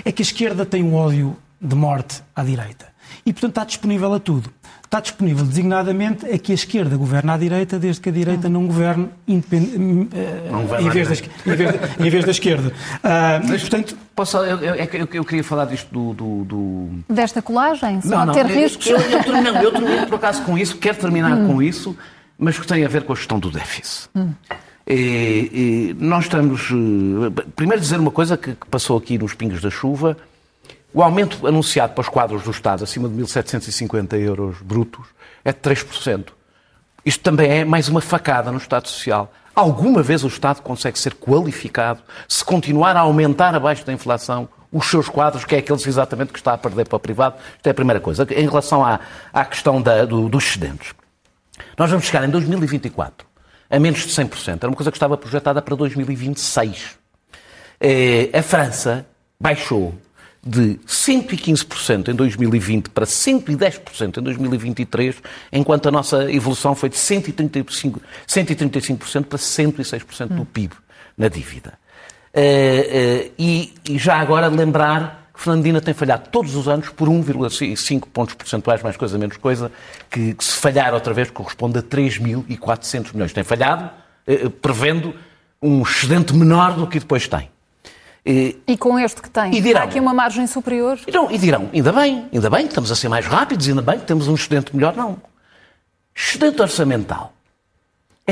É 0.04 0.12
que 0.12 0.22
a 0.22 0.24
esquerda 0.32 0.64
tem 0.64 0.82
um 0.82 0.94
ódio 0.94 1.36
de 1.60 1.76
morte 1.76 2.22
à 2.34 2.42
direita. 2.42 2.86
e, 3.26 3.32
portanto, 3.32 3.50
está 3.50 3.64
disponível 3.64 4.12
a 4.14 4.18
tudo. 4.18 4.50
Está 4.84 5.00
disponível 5.00 5.46
designadamente 5.46 6.26
a 6.26 6.38
que 6.38 6.52
a 6.52 6.54
esquerda 6.54 6.96
governe 6.98 7.30
à 7.30 7.36
direita, 7.38 7.78
desde 7.78 8.00
que 8.00 8.10
a 8.10 8.12
direita 8.12 8.48
não 8.48 8.66
governe 8.66 9.08
independ... 9.26 9.78
não 9.78 10.80
em, 10.80 10.90
vez 10.90 11.08
da, 11.08 11.14
em, 11.14 11.56
vez 11.56 11.70
em, 11.98 12.10
vez 12.10 12.24
da, 12.26 12.30
esquerda. 12.30 12.72
Uh, 13.02 13.48
Mas, 13.48 13.60
portanto, 13.62 13.96
posso, 14.14 14.36
eu, 14.38 14.58
eu, 14.58 14.74
eu, 14.74 15.08
eu, 15.12 15.24
queria 15.24 15.42
falar 15.42 15.64
disto 15.64 15.88
do. 15.90 16.12
do, 16.12 16.44
do... 16.44 16.88
Desta 17.08 17.40
colagem? 17.40 18.02
Só 18.02 18.08
não, 18.18 18.26
não, 18.26 18.34
ter 18.34 18.46
riscos? 18.46 18.86
Eu, 18.86 18.98
eu, 18.98 19.42
não, 19.42 19.62
eu 19.62 19.72
termino 19.72 20.06
por 20.06 20.16
acaso 20.16 20.42
com 20.42 20.58
isso, 20.58 20.76
quero 20.76 20.98
terminar 20.98 21.38
hum. 21.38 21.46
com 21.46 21.62
isso, 21.62 21.96
mas 22.38 22.58
que 22.58 22.66
tem 22.66 22.84
a 22.84 22.88
ver 22.88 23.04
com 23.04 23.12
a 23.12 23.16
gestão 23.16 23.38
do 23.38 23.50
déficit. 23.50 24.10
Hum. 24.14 24.32
E, 24.86 25.94
e 25.94 25.96
nós 25.98 26.24
estamos. 26.24 26.70
Eh, 26.70 27.42
primeiro 27.54 27.80
dizer 27.80 28.00
uma 28.00 28.10
coisa 28.10 28.36
que, 28.36 28.54
que 28.54 28.66
passou 28.66 28.98
aqui 28.98 29.16
nos 29.16 29.34
pingos 29.34 29.60
da 29.60 29.70
chuva 29.70 30.16
o 30.94 31.02
aumento 31.02 31.46
anunciado 31.46 31.94
para 31.94 32.02
os 32.02 32.08
quadros 32.08 32.42
do 32.42 32.50
Estado, 32.50 32.84
acima 32.84 33.08
de 33.08 33.14
1.750 33.14 34.14
euros 34.20 34.60
brutos, 34.60 35.06
é 35.44 35.52
de 35.52 35.58
3%. 35.58 36.26
Isto 37.04 37.22
também 37.22 37.50
é 37.50 37.64
mais 37.64 37.88
uma 37.88 38.00
facada 38.00 38.52
no 38.52 38.58
Estado 38.58 38.88
Social. 38.88 39.32
Alguma 39.54 40.02
vez 40.02 40.22
o 40.22 40.28
Estado 40.28 40.60
consegue 40.60 40.98
ser 40.98 41.14
qualificado 41.14 42.02
se 42.28 42.44
continuar 42.44 42.96
a 42.96 43.00
aumentar 43.00 43.54
abaixo 43.54 43.84
da 43.84 43.92
inflação 43.92 44.48
os 44.70 44.86
seus 44.86 45.08
quadros, 45.08 45.44
que 45.44 45.54
é 45.54 45.58
aqueles 45.58 45.86
exatamente 45.86 46.32
que 46.32 46.38
está 46.38 46.54
a 46.54 46.58
perder 46.58 46.86
para 46.86 46.96
o 46.96 47.00
privado? 47.00 47.36
Isto 47.56 47.66
é 47.66 47.70
a 47.70 47.74
primeira 47.74 48.00
coisa. 48.00 48.26
Em 48.30 48.46
relação 48.46 48.84
à, 48.84 49.00
à 49.32 49.44
questão 49.44 49.80
da, 49.82 50.04
do, 50.04 50.28
dos 50.28 50.44
excedentes. 50.44 50.94
Nós 51.76 51.90
vamos 51.90 52.06
chegar 52.06 52.24
em 52.24 52.30
2024 52.30 53.31
a 53.72 53.80
menos 53.80 54.00
de 54.00 54.12
100%. 54.12 54.58
Era 54.58 54.68
uma 54.68 54.76
coisa 54.76 54.90
que 54.90 54.96
estava 54.96 55.16
projetada 55.16 55.62
para 55.62 55.74
2026. 55.74 56.98
Eh, 57.80 58.28
a 58.32 58.42
França 58.42 59.06
baixou 59.40 59.94
de 60.44 60.78
115% 60.86 62.08
em 62.08 62.14
2020 62.14 62.90
para 62.90 63.06
110% 63.06 64.18
em 64.18 64.22
2023, 64.22 65.16
enquanto 65.52 65.88
a 65.88 65.90
nossa 65.90 66.30
evolução 66.30 66.74
foi 66.74 66.90
de 66.90 66.96
135%, 66.96 68.00
135% 68.26 69.24
para 69.24 69.38
106% 69.38 70.26
do 70.28 70.44
PIB 70.44 70.74
na 71.16 71.28
dívida. 71.28 71.74
Uh, 72.34 72.40
uh, 72.40 73.32
e, 73.38 73.74
e, 73.88 73.98
já 73.98 74.16
agora 74.16 74.48
lembrar 74.48 75.21
que 75.32 75.40
Fernandina 75.40 75.80
tem 75.80 75.94
falhado 75.94 76.28
todos 76.30 76.54
os 76.54 76.68
anos 76.68 76.88
por 76.90 77.08
1,5 77.08 78.06
pontos 78.12 78.34
percentuais, 78.34 78.82
mais 78.82 78.96
coisa, 78.96 79.16
menos 79.16 79.36
coisa, 79.36 79.72
que, 80.10 80.34
que 80.34 80.44
se 80.44 80.54
falhar 80.54 80.92
outra 80.92 81.14
vez 81.14 81.30
corresponde 81.30 81.78
a 81.78 81.82
3.400 81.82 83.14
milhões. 83.14 83.32
Tem 83.32 83.42
falhado, 83.42 83.90
uh, 84.26 84.50
prevendo 84.50 85.14
um 85.60 85.82
excedente 85.82 86.34
menor 86.34 86.74
do 86.74 86.86
que 86.86 86.98
depois 86.98 87.26
tem. 87.26 87.50
E, 88.24 88.56
e 88.68 88.76
com 88.76 88.98
este 88.98 89.20
que 89.20 89.28
tem, 89.28 89.52
e 89.54 89.60
dirão, 89.60 89.80
há 89.80 89.84
aqui 89.84 89.98
uma 89.98 90.14
margem 90.14 90.46
superior? 90.46 90.96
E 91.06 91.10
dirão, 91.10 91.30
e 91.30 91.38
dirão, 91.38 91.70
ainda 91.72 91.92
bem, 91.92 92.28
ainda 92.32 92.48
bem 92.48 92.62
que 92.62 92.68
estamos 92.68 92.92
a 92.92 92.94
ser 92.94 93.08
mais 93.08 93.26
rápidos, 93.26 93.68
ainda 93.68 93.82
bem 93.82 93.98
que 93.98 94.06
temos 94.06 94.28
um 94.28 94.34
excedente 94.34 94.74
melhor. 94.76 94.94
Não. 94.94 95.20
Excedente 96.14 96.60
orçamental 96.62 97.32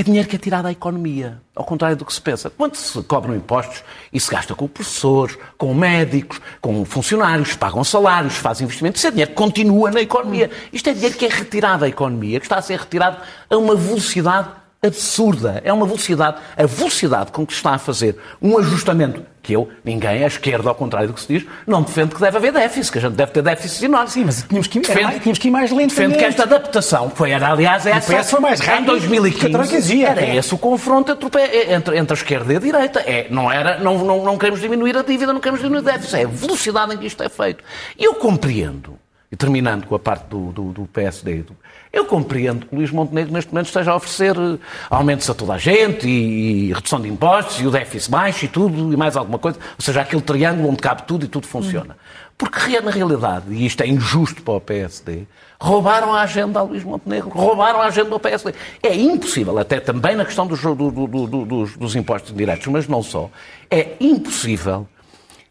é 0.01 0.03
dinheiro 0.03 0.29
que 0.29 0.37
é 0.37 0.39
tirado 0.39 0.67
à 0.67 0.73
economia, 0.73 1.41
ao 1.55 1.65
contrário 1.65 1.97
do 1.97 2.05
que 2.05 2.13
se 2.13 2.21
pensa. 2.21 2.51
Quando 2.51 2.75
se 2.75 3.03
cobram 3.03 3.35
impostos 3.35 3.83
se 4.15 4.31
gasta 4.31 4.55
com 4.55 4.67
professores, 4.67 5.39
com 5.57 5.73
médicos, 5.75 6.41
com 6.61 6.85
funcionários, 6.85 7.55
pagam 7.55 7.85
salários, 7.85 8.37
fazem 8.37 8.65
investimentos, 8.65 9.01
isso 9.01 9.09
é 9.09 9.11
dinheiro 9.11 9.31
que 9.31 9.37
continua 9.37 9.91
na 9.91 10.01
economia. 10.01 10.51
Isto 10.73 10.91
é 10.91 10.93
dinheiro 10.93 11.17
que 11.17 11.27
é 11.27 11.29
retirado 11.29 11.81
da 11.81 11.89
economia, 11.89 12.41
que 12.41 12.47
está 12.47 12.57
a 12.57 12.63
ser 12.63 12.79
retirado 12.79 13.19
a 13.49 13.57
uma 13.57 13.75
velocidade 13.77 14.49
absurda. 14.83 15.61
É 15.65 15.73
uma 15.73 15.87
velocidade, 15.87 16.41
a 16.57 16.67
velocidade 16.67 17.33
com 17.33 17.47
que 17.47 17.53
se 17.53 17.59
está 17.59 17.75
a 17.75 17.79
fazer 17.79 18.17
um 18.41 18.59
ajustamento 18.59 19.25
que 19.51 19.55
eu, 19.55 19.69
ninguém, 19.85 20.23
a 20.23 20.29
esquerda, 20.29 20.69
ao 20.69 20.75
contrário 20.75 21.09
do 21.09 21.15
que 21.15 21.21
se 21.21 21.27
diz, 21.27 21.47
não 21.67 21.83
defende 21.83 22.15
que 22.15 22.21
deve 22.21 22.37
haver 22.37 22.53
déficit, 22.53 22.93
que 22.93 22.99
a 22.99 23.01
gente 23.01 23.15
deve 23.15 23.33
ter 23.33 23.43
déficit 23.43 23.85
enormes. 23.85 24.13
Sim, 24.13 24.25
mas 24.25 24.43
tínhamos 24.43 24.67
que, 24.69 24.79
ir, 24.79 24.83
defende, 24.83 25.03
mais, 25.03 25.21
tínhamos 25.21 25.39
que 25.39 25.49
ir 25.49 25.51
mais 25.51 25.71
lentamente. 25.71 25.95
Defende 25.95 26.19
que 26.19 26.25
esta 26.25 26.43
adaptação 26.45 27.11
foi, 27.11 27.33
era, 27.33 27.51
aliás, 27.51 27.85
essa... 27.85 28.21
E 28.21 28.25
foi 28.25 28.41
mais 28.41 28.61
rápido 28.61 28.83
em 28.83 28.87
2015 28.87 30.05
era 30.05 30.21
é. 30.21 30.37
esse 30.37 30.55
o 30.55 30.59
confronto 30.59 31.13
entre, 31.13 31.73
entre, 31.73 31.99
entre, 31.99 32.13
a 32.13 32.17
esquerda 32.17 32.53
e 32.53 32.57
a 32.57 32.61
direita. 32.61 33.01
É, 33.01 33.27
não, 33.31 33.51
era, 33.51 33.79
não, 33.79 33.99
não, 34.05 34.25
não 34.25 34.39
queremos 34.39 34.61
diminuir 34.61 34.97
a 34.97 35.03
dívida, 35.03 35.33
não 35.33 35.41
queremos 35.41 35.61
diminuir 35.61 35.81
o 35.81 35.85
déficit. 35.85 36.17
É 36.17 36.25
a 36.25 36.29
velocidade 36.29 36.95
em 36.95 36.99
que 36.99 37.07
isto 37.07 37.23
é 37.23 37.29
feito. 37.29 37.65
E 37.99 38.05
eu 38.05 38.15
compreendo, 38.15 38.99
e 39.33 39.37
terminando 39.37 39.87
com 39.87 39.95
a 39.95 39.99
parte 39.99 40.27
do, 40.29 40.51
do, 40.51 40.73
do 40.73 40.87
PSD, 40.87 41.45
eu 41.93 42.05
compreendo 42.05 42.67
que 42.67 42.75
o 42.75 42.79
Luís 42.79 42.91
Montenegro 42.91 43.33
neste 43.33 43.53
momento 43.53 43.67
esteja 43.67 43.93
a 43.93 43.97
oferecer 43.97 44.37
eh, 44.37 44.59
aumentos 44.89 45.31
a 45.31 45.35
toda 45.35 45.55
a 45.55 45.59
gente 45.59 46.09
e, 46.09 46.69
e, 46.69 46.73
redução 46.73 47.01
de 47.01 47.09
impostos 47.09 47.61
e 47.61 47.67
o 47.67 47.71
déficit 47.71 48.11
baixo 48.11 48.45
e 48.45 48.49
tudo 48.49 48.93
e 48.93 48.97
mais 48.97 49.17
alguma 49.17 49.39
coisa. 49.39 49.59
Ou 49.79 49.85
seja, 49.85 50.01
aquele 50.01 50.23
triângulo 50.23 50.69
onde 50.69 50.79
cabe 50.79 51.03
tudo 51.03 51.25
e 51.25 51.29
tudo 51.29 51.47
funciona. 51.47 51.97
Porque 52.37 52.81
na 52.81 52.91
realidade, 52.91 53.53
e 53.53 53.67
isto 53.67 53.83
é 53.83 53.87
injusto 53.87 54.43
para 54.43 54.55
o 54.55 54.61
PSD, 54.61 55.27
roubaram 55.61 56.13
a 56.13 56.23
agenda 56.23 56.59
ao 56.59 56.67
Luís 56.67 56.83
Montenegro, 56.83 57.31
roubaram 57.31 57.81
a 57.81 57.87
agenda 57.87 58.13
ao 58.13 58.19
PSD. 58.19 58.55
É 58.83 58.95
impossível, 58.95 59.59
até 59.59 59.79
também 59.79 60.17
na 60.17 60.25
questão 60.25 60.47
dos, 60.47 60.61
do, 60.61 60.75
do, 60.75 61.07
do, 61.07 61.45
dos, 61.45 61.77
dos 61.77 61.95
impostos 61.95 62.33
indiretos, 62.33 62.67
mas 62.67 62.89
não 62.89 63.03
só, 63.03 63.31
é 63.71 63.95
impossível 64.01 64.89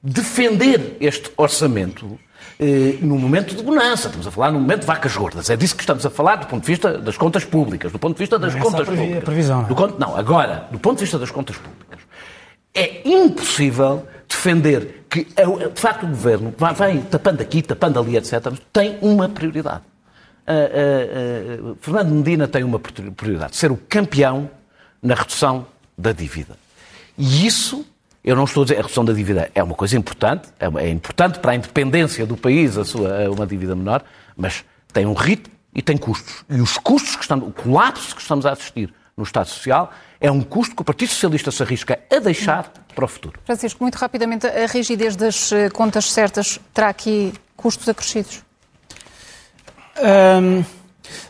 defender 0.02 0.98
este 1.00 1.32
orçamento 1.38 2.20
no 3.02 3.18
momento 3.18 3.56
de 3.56 3.64
bonança, 3.64 4.08
estamos 4.08 4.28
a 4.28 4.32
falar 4.32 4.52
no 4.52 4.60
momento 4.60 4.82
de 4.82 4.88
vacas 4.88 5.16
gordas. 5.16 5.50
É 5.50 5.56
disso 5.56 5.76
que 5.76 5.82
estamos 5.82 6.06
a 6.06 6.10
falar 6.10 6.38
do 6.38 6.48
ponto 6.48 6.62
de 6.62 6.68
vista 6.68 6.98
das 6.98 7.16
contas 7.18 7.46
públicas, 7.46 7.92
do 7.92 8.00
ponto 8.00 8.16
de 8.16 8.20
vista 8.20 8.38
das 8.38 8.54
não, 8.54 8.62
contas 8.62 8.88
públicas. 8.88 9.24
Previsão, 9.24 9.68
não, 9.70 9.86
é? 9.86 9.94
não, 9.98 10.18
agora, 10.18 10.68
do 10.72 10.80
ponto 10.80 10.98
de 10.98 11.04
vista 11.04 11.18
das 11.18 11.32
contas 11.32 11.56
públicas, 11.58 12.00
é 12.74 13.08
impossível 13.08 14.06
defender 14.28 15.06
que, 15.10 15.26
de 15.26 15.82
facto, 15.82 16.04
o 16.04 16.08
governo 16.08 16.54
vai, 16.58 16.74
vai 16.74 16.98
tapando 17.10 17.42
aqui, 17.42 17.62
tapando 17.62 18.00
ali, 18.00 18.16
etc., 18.16 18.54
tem 18.72 18.98
uma 19.02 19.28
prioridade. 19.28 19.84
Uh, 20.48 21.68
uh, 21.68 21.72
uh, 21.72 21.78
Fernando 21.82 22.12
Medina 22.12 22.48
tem 22.48 22.64
uma 22.64 22.80
prioridade, 22.80 23.56
ser 23.56 23.72
o 23.72 23.78
campeão 23.78 24.50
na 25.02 25.14
redução 25.14 25.68
da 25.98 26.12
dívida. 26.12 26.56
E 27.18 27.46
isso 27.46 27.86
eu 28.24 28.36
não 28.36 28.44
estou 28.44 28.64
a 28.64 28.66
dizer 28.66 28.80
a 28.80 28.82
redução 28.82 29.06
da 29.06 29.14
dívida 29.14 29.50
é 29.56 29.64
uma 29.64 29.76
coisa 29.76 29.98
importante, 29.98 30.50
é, 30.60 30.66
é 30.84 30.90
importante 30.90 31.40
para 31.40 31.54
a 31.54 31.56
independência 31.56 32.26
do 32.26 32.36
país 32.36 32.78
a 32.78 32.84
sua 32.84 33.30
uma 33.30 33.48
dívida 33.48 33.76
menor, 33.76 34.04
mas 34.36 34.64
tem 34.92 35.06
um 35.06 35.14
ritmo 35.14 35.54
e 35.74 35.82
tem 35.82 35.98
custos. 35.98 36.44
E 36.50 36.60
os 36.60 36.78
custos 36.78 37.16
que 37.16 37.22
estamos, 37.22 37.48
o 37.48 37.52
colapso 37.52 38.16
que 38.16 38.22
estamos 38.22 38.46
a 38.46 38.52
assistir 38.52 38.94
no 39.16 39.24
Estado 39.24 39.48
Social 39.48 39.92
é 40.20 40.32
um 40.32 40.42
custo 40.42 40.76
que 40.76 40.82
o 40.82 40.86
Partido 40.86 41.10
Socialista 41.10 41.52
se 41.52 41.64
arrisca 41.64 42.00
a 42.12 42.20
deixar 42.20 42.72
para 42.94 43.06
o 43.06 43.08
futuro. 43.08 43.40
Francisco, 43.46 43.84
muito 43.84 43.96
rapidamente, 43.96 44.48
a 44.48 44.66
rigidez 44.66 45.16
das 45.16 45.52
eh, 45.52 45.70
contas 45.70 46.12
certas 46.12 46.60
terá 46.74 46.90
aqui 46.90 47.34
custos 47.56 47.88
acrescidos? 47.88 48.44
Hum, 50.42 50.64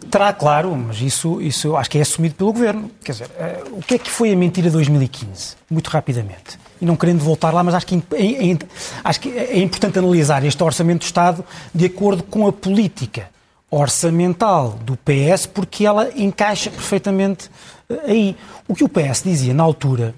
terá, 0.10 0.34
claro, 0.34 0.76
mas 0.76 1.02
isso, 1.02 1.42
isso 1.42 1.76
acho 1.76 1.90
que 1.90 1.98
é 1.98 2.02
assumido 2.02 2.36
pelo 2.36 2.54
Governo. 2.54 2.90
Quer 3.04 3.12
dizer, 3.12 3.28
uh, 3.28 3.78
o 3.78 3.82
que 3.82 3.96
é 3.96 3.98
que 4.00 4.10
foi 4.10 4.32
a 4.32 4.36
mentira 4.36 4.68
de 4.68 4.74
2015? 4.74 5.56
Muito 5.70 5.88
rapidamente 5.90 6.58
e 6.82 6.86
não 6.86 6.96
querendo 6.96 7.20
voltar 7.20 7.54
lá, 7.54 7.64
mas 7.64 7.76
acho 7.76 7.86
que 7.86 7.96
é, 8.14 8.52
é, 8.52 8.58
acho 9.04 9.20
que 9.20 9.30
é 9.30 9.60
importante 9.60 10.00
analisar 10.00 10.44
este 10.46 10.64
Orçamento 10.64 11.00
do 11.00 11.06
Estado 11.06 11.46
de 11.74 11.86
acordo 11.86 12.24
com 12.24 12.48
a 12.48 12.54
política 12.54 13.30
orçamental 13.72 14.80
do 14.82 14.98
PS, 14.98 15.46
porque 15.46 15.86
ela 15.86 16.10
encaixa 16.16 16.72
perfeitamente 16.72 17.50
eh, 17.90 18.02
aí. 18.06 18.38
O 18.68 18.74
que 18.74 18.84
o 18.84 18.90
PS 18.90 19.24
dizia 19.24 19.54
na 19.54 19.64
altura 19.64 20.16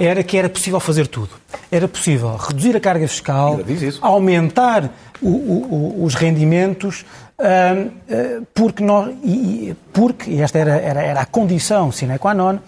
era 0.00 0.22
que 0.24 0.36
era 0.38 0.48
possível 0.48 0.80
fazer 0.80 1.06
tudo. 1.06 1.28
Era 1.70 1.86
possível 1.86 2.34
reduzir 2.36 2.74
a 2.74 2.80
carga 2.80 3.06
fiscal, 3.06 3.60
aumentar 4.00 4.90
o, 5.20 5.28
o, 5.28 6.04
os 6.04 6.14
rendimentos, 6.14 7.04
uh, 7.38 8.46
porque, 8.54 8.82
nós, 8.82 9.14
e, 9.22 9.76
porque 9.92 10.30
e 10.30 10.40
esta 10.40 10.58
era, 10.58 10.76
era, 10.78 11.02
era 11.02 11.20
a 11.20 11.26
condição 11.26 11.92
sine 11.92 12.18
qua 12.18 12.32
non, 12.32 12.58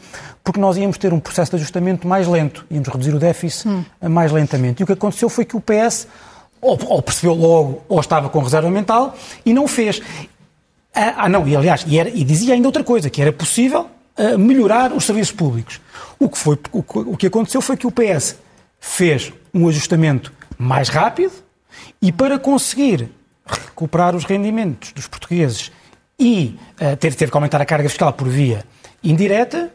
porque 0.44 0.60
nós 0.60 0.76
íamos 0.76 0.98
ter 0.98 1.12
um 1.12 1.20
processo 1.20 1.52
de 1.52 1.56
ajustamento 1.56 2.06
mais 2.06 2.28
lento, 2.28 2.66
íamos 2.70 2.88
reduzir 2.88 3.14
o 3.14 3.18
déficit 3.18 3.68
hum. 3.68 3.84
mais 4.10 4.30
lentamente. 4.30 4.80
E 4.80 4.84
o 4.84 4.86
que 4.86 4.92
aconteceu 4.92 5.30
foi 5.30 5.46
que 5.46 5.56
o 5.56 5.60
PS 5.60 6.06
ou, 6.60 6.78
ou, 6.86 7.02
percebeu 7.02 7.34
logo 7.34 7.82
ou 7.88 7.98
estava 7.98 8.28
com 8.28 8.40
reserva 8.40 8.70
mental 8.70 9.16
e 9.44 9.54
não 9.54 9.66
fez. 9.66 10.02
Ah, 10.94 11.24
ah 11.24 11.28
não, 11.28 11.48
e 11.48 11.56
aliás, 11.56 11.84
e, 11.88 11.98
era, 11.98 12.10
e, 12.10 12.22
dizia 12.24 12.54
ainda 12.54 12.68
outra 12.68 12.84
coisa, 12.84 13.08
que 13.08 13.22
era 13.22 13.32
possível 13.32 13.88
uh, 14.18 14.38
melhorar 14.38 14.92
os 14.92 15.04
serviços 15.04 15.32
públicos. 15.32 15.80
O 16.22 16.28
que, 16.28 16.38
foi, 16.38 16.56
o, 16.70 17.16
que 17.16 17.26
aconteceu 17.26 17.60
foi 17.60 17.76
que 17.76 17.84
o 17.84 17.90
PS 17.90 18.36
fez 18.78 19.32
um 19.52 19.66
ajustamento 19.66 20.32
mais 20.56 20.88
rápido 20.88 21.32
e 22.00 22.12
para 22.12 22.38
conseguir 22.38 23.08
recuperar 23.44 24.14
os 24.14 24.22
rendimentos 24.24 24.92
dos 24.92 25.08
portugueses 25.08 25.72
e 26.16 26.56
uh, 26.80 26.96
ter, 26.96 27.12
ter 27.16 27.28
que 27.28 27.36
aumentar 27.36 27.60
a 27.60 27.64
carga 27.64 27.88
fiscal 27.88 28.12
por 28.12 28.28
via 28.28 28.64
indireta, 29.02 29.72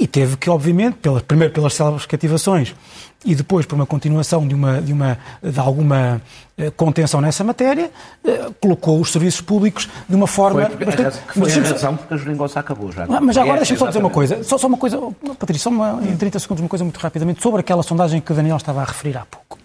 e 0.00 0.06
teve 0.06 0.38
que, 0.38 0.48
obviamente, 0.48 0.94
pela, 0.94 1.20
primeiro 1.20 1.52
pelas 1.52 1.74
célebres 1.74 2.06
cativações 2.06 2.74
e 3.22 3.34
depois 3.34 3.66
por 3.66 3.74
uma 3.74 3.84
continuação 3.84 4.48
de, 4.48 4.54
uma, 4.54 4.80
de, 4.80 4.94
uma, 4.94 5.18
de 5.42 5.60
alguma 5.60 6.22
eh, 6.56 6.70
contenção 6.70 7.20
nessa 7.20 7.44
matéria, 7.44 7.90
eh, 8.24 8.50
colocou 8.58 8.98
os 8.98 9.12
serviços 9.12 9.42
públicos 9.42 9.90
de 10.08 10.16
uma 10.16 10.26
forma... 10.26 10.64
Foi, 10.64 10.86
bastante, 10.86 11.18
foi 11.18 11.42
mas, 11.42 11.58
a 11.58 11.72
razão 11.72 11.96
porque 11.98 12.14
a 12.14 12.16
geringonça 12.16 12.60
acabou 12.60 12.90
já. 12.90 13.06
Mas 13.06 13.36
agora 13.36 13.56
é, 13.56 13.58
deixa-me 13.58 13.78
só 13.78 13.88
dizer 13.88 13.98
uma 13.98 14.08
coisa, 14.08 14.42
só, 14.42 14.56
só 14.56 14.66
uma 14.66 14.78
coisa, 14.78 14.98
Patrícia, 15.38 15.64
só 15.64 15.68
uma, 15.68 16.00
em 16.02 16.16
30 16.16 16.38
segundos, 16.38 16.62
uma 16.62 16.68
coisa 16.70 16.82
muito 16.82 16.96
rapidamente, 16.98 17.42
sobre 17.42 17.60
aquela 17.60 17.82
sondagem 17.82 18.22
que 18.22 18.32
o 18.32 18.34
Daniel 18.34 18.56
estava 18.56 18.80
a 18.80 18.84
referir 18.86 19.18
há 19.18 19.26
pouco. 19.26 19.58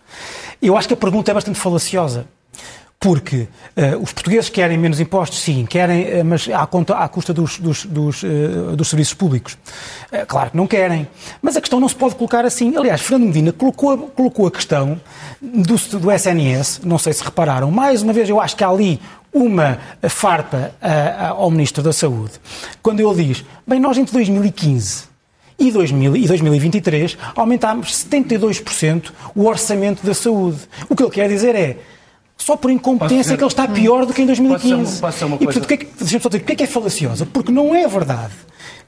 Eu 0.62 0.76
acho 0.78 0.90
que 0.90 0.94
a 0.94 0.98
pergunta 0.98 1.32
é 1.32 1.34
bastante 1.34 1.58
falaciosa. 1.58 2.26
Porque 3.00 3.48
uh, 3.78 4.02
os 4.02 4.12
portugueses 4.14 4.50
querem 4.50 4.78
menos 4.78 5.00
impostos, 5.00 5.40
sim, 5.42 5.66
querem, 5.66 6.22
uh, 6.22 6.26
mas 6.26 6.48
à, 6.50 6.66
conta, 6.66 6.96
à 6.96 7.08
custa 7.08 7.34
dos, 7.34 7.60
dos, 7.60 7.86
dos, 7.86 8.24
uh, 8.24 8.76
dos 8.76 8.90
serviços 8.90 9.14
públicos. 9.14 9.58
claro 10.28 10.52
que 10.52 10.58
não 10.58 10.66
querem. 10.66 11.08
Mas 11.42 11.56
a 11.56 11.62
questão 11.62 11.80
não 11.80 11.88
se 11.88 11.96
pode 11.96 12.16
colocar 12.16 12.46
assim. 12.46 12.76
Aliás, 12.76 13.02
Fernando 13.02 13.28
Medina 13.28 13.52
colocou, 13.52 13.98
colocou 14.10 14.48
a 14.48 14.52
questão 14.52 15.00
do, 15.42 16.00
do 16.00 16.12
SNS, 16.12 16.82
não 16.84 16.98
sei 16.98 17.14
se 17.14 17.24
repararam, 17.24 17.70
mais 17.70 18.02
uma 18.02 18.14
vez 18.14 18.28
eu 18.30 18.40
acho 18.40 18.56
que 18.56 18.64
há 18.64 18.70
ali 18.70 19.00
uma 19.32 19.78
farpa 20.10 20.72
ao 21.38 21.52
Ministro 21.52 21.84
da 21.84 21.92
Saúde, 21.92 22.34
quando 22.82 23.02
ele 23.02 23.26
diz, 23.26 23.44
bem, 23.68 23.82
nós 23.82 23.98
entre 23.98 24.14
2015 24.14 25.16
e, 25.58 25.72
2000, 25.72 26.18
e 26.18 26.28
2023 26.28 27.18
aumentámos 27.36 28.06
72% 28.06 29.12
o 29.34 29.46
orçamento 29.46 30.06
da 30.06 30.14
saúde. 30.14 30.60
O 30.90 30.96
que 30.96 31.04
ele 31.04 31.12
quer 31.12 31.30
dizer 31.30 31.56
é, 31.56 31.78
só 32.38 32.56
por 32.56 32.70
incompetência 32.70 33.36
que 33.36 33.44
ele 33.44 33.50
está 33.50 33.68
pior 33.68 34.06
do 34.06 34.14
que 34.14 34.22
em 34.22 34.26
2015. 34.26 34.70
Pode 34.70 34.90
ser, 34.90 35.02
pode 35.02 35.16
ser 35.16 35.26
uma 35.26 35.36
e, 35.36 35.46
portanto, 35.46 35.64
o 35.64 35.68
que 35.68 35.74
é 35.74 35.78
que, 35.78 35.86
deixa-me 35.86 36.22
só 36.22 36.30
dizer, 36.30 36.42
o 36.44 36.46
que 36.46 36.52
é 36.54 36.56
que 36.56 36.64
é 36.64 36.68
falaciosa? 36.68 37.26
Porque 37.26 37.52
não 37.52 37.74
é 37.74 37.88
verdade 37.88 38.34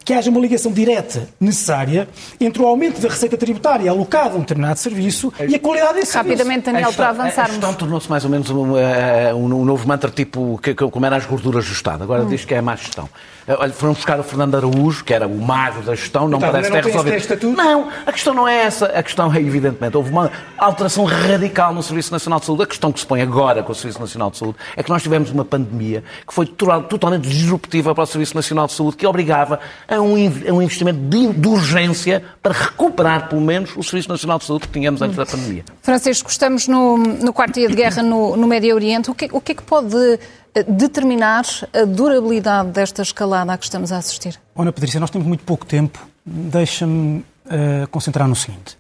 que 0.07 0.13
haja 0.13 0.29
uma 0.29 0.39
ligação 0.39 0.71
direta 0.71 1.27
necessária 1.37 2.07
entre 2.39 2.61
o 2.61 2.65
aumento 2.65 3.01
da 3.01 3.09
receita 3.09 3.35
tributária 3.35 3.91
alocada 3.91 4.35
a 4.35 4.37
um 4.37 4.39
determinado 4.39 4.79
serviço 4.79 5.33
e 5.45 5.53
a 5.53 5.59
qualidade 5.59 5.95
desse 5.95 6.13
serviço. 6.13 6.37
Rapidamente, 6.37 6.65
Daniel, 6.65 6.93
para 6.93 7.09
avançarmos. 7.09 7.39
A 7.39 7.59
questão 7.59 7.73
tornou-se 7.73 8.09
mais 8.09 8.23
ou 8.23 8.31
menos 8.31 8.49
um, 8.49 8.77
eh, 8.77 9.33
um, 9.33 9.43
um, 9.43 9.65
novo 9.65 9.85
mantra 9.85 10.09
tipo 10.09 10.57
que, 10.63 10.73
como 10.73 11.05
era 11.05 11.17
as 11.17 11.25
gorduras 11.25 11.67
Estado. 11.67 12.05
Agora 12.05 12.23
hum. 12.23 12.27
diz 12.27 12.45
que 12.45 12.53
é 12.53 12.59
a 12.59 12.61
má 12.61 12.77
gestão. 12.77 13.09
Eh, 13.47 13.55
olha, 13.57 13.71
foram 13.71 13.93
buscar 13.93 14.19
o 14.19 14.23
Fernando 14.23 14.55
Araújo, 14.55 15.05
que 15.05 15.13
era 15.13 15.25
o 15.25 15.41
mago 15.41 15.81
da 15.81 15.95
gestão, 15.95 16.27
não 16.27 16.37
então, 16.37 16.51
parece 16.51 16.69
ter 16.69 16.83
resolvido. 16.83 17.55
Não, 17.55 17.87
a 18.05 18.11
questão 18.11 18.33
não 18.33 18.45
é 18.47 18.63
essa. 18.63 18.87
A 18.87 19.01
questão 19.01 19.33
é, 19.33 19.39
evidentemente, 19.39 19.95
houve 19.95 20.11
uma 20.11 20.29
alteração 20.57 21.05
radical 21.05 21.73
no 21.73 21.81
Serviço 21.81 22.11
Nacional 22.11 22.39
de 22.39 22.45
Saúde. 22.45 22.63
A 22.63 22.65
questão 22.67 22.91
que 22.91 22.99
se 22.99 23.05
põe 23.05 23.21
agora 23.21 23.63
com 23.63 23.71
o 23.71 23.75
Serviço 23.75 24.01
Nacional 24.01 24.29
de 24.29 24.37
Saúde 24.37 24.57
é 24.75 24.83
que 24.83 24.89
nós 24.89 25.01
tivemos 25.01 25.31
uma 25.31 25.45
pandemia 25.45 26.03
que 26.27 26.33
foi 26.33 26.45
totalmente 26.45 27.27
disruptiva 27.29 27.95
para 27.95 28.03
o 28.03 28.07
Serviço 28.07 28.35
Nacional 28.35 28.67
de 28.67 28.73
Saúde, 28.73 28.97
que 28.97 29.07
obrigava 29.07 29.59
a 29.87 29.95
um, 29.95 30.15
a 30.15 30.51
um 30.51 30.61
investimento 30.61 30.99
de, 30.99 31.31
de, 31.31 31.47
urgência 31.47 32.23
para 32.43 32.53
recuperar, 32.53 33.29
pelo 33.29 33.41
menos, 33.41 33.71
o 33.77 33.83
Serviço 33.83 34.09
Nacional 34.09 34.39
de 34.39 34.45
Saúde 34.45 34.67
que 34.67 34.73
tínhamos 34.73 35.01
antes 35.01 35.15
da 35.15 35.25
pandemia. 35.25 35.63
Francisco, 35.81 36.29
estamos 36.29 36.67
no, 36.67 36.97
no 36.97 37.31
quarto 37.31 37.53
dia 37.53 37.69
de 37.69 37.75
guerra 37.75 38.03
no, 38.03 38.35
no 38.35 38.45
Médio 38.45 38.75
Oriente. 38.75 39.09
O 39.09 39.15
que, 39.15 39.29
o 39.31 39.39
que 39.39 39.53
é 39.53 39.55
que 39.55 39.63
pode 39.63 40.19
determinar 40.63 41.45
a 41.73 41.85
durabilidade 41.85 42.69
desta 42.69 43.01
escalada 43.01 43.53
a 43.53 43.57
que 43.57 43.65
estamos 43.65 43.91
a 43.91 43.97
assistir? 43.97 44.39
Ana 44.55 44.71
Patrícia, 44.71 44.99
nós 44.99 45.09
temos 45.09 45.27
muito 45.27 45.43
pouco 45.43 45.65
tempo. 45.65 46.07
Deixa-me 46.25 47.19
uh, 47.45 47.87
concentrar 47.89 48.27
no 48.27 48.35
seguinte. 48.35 48.77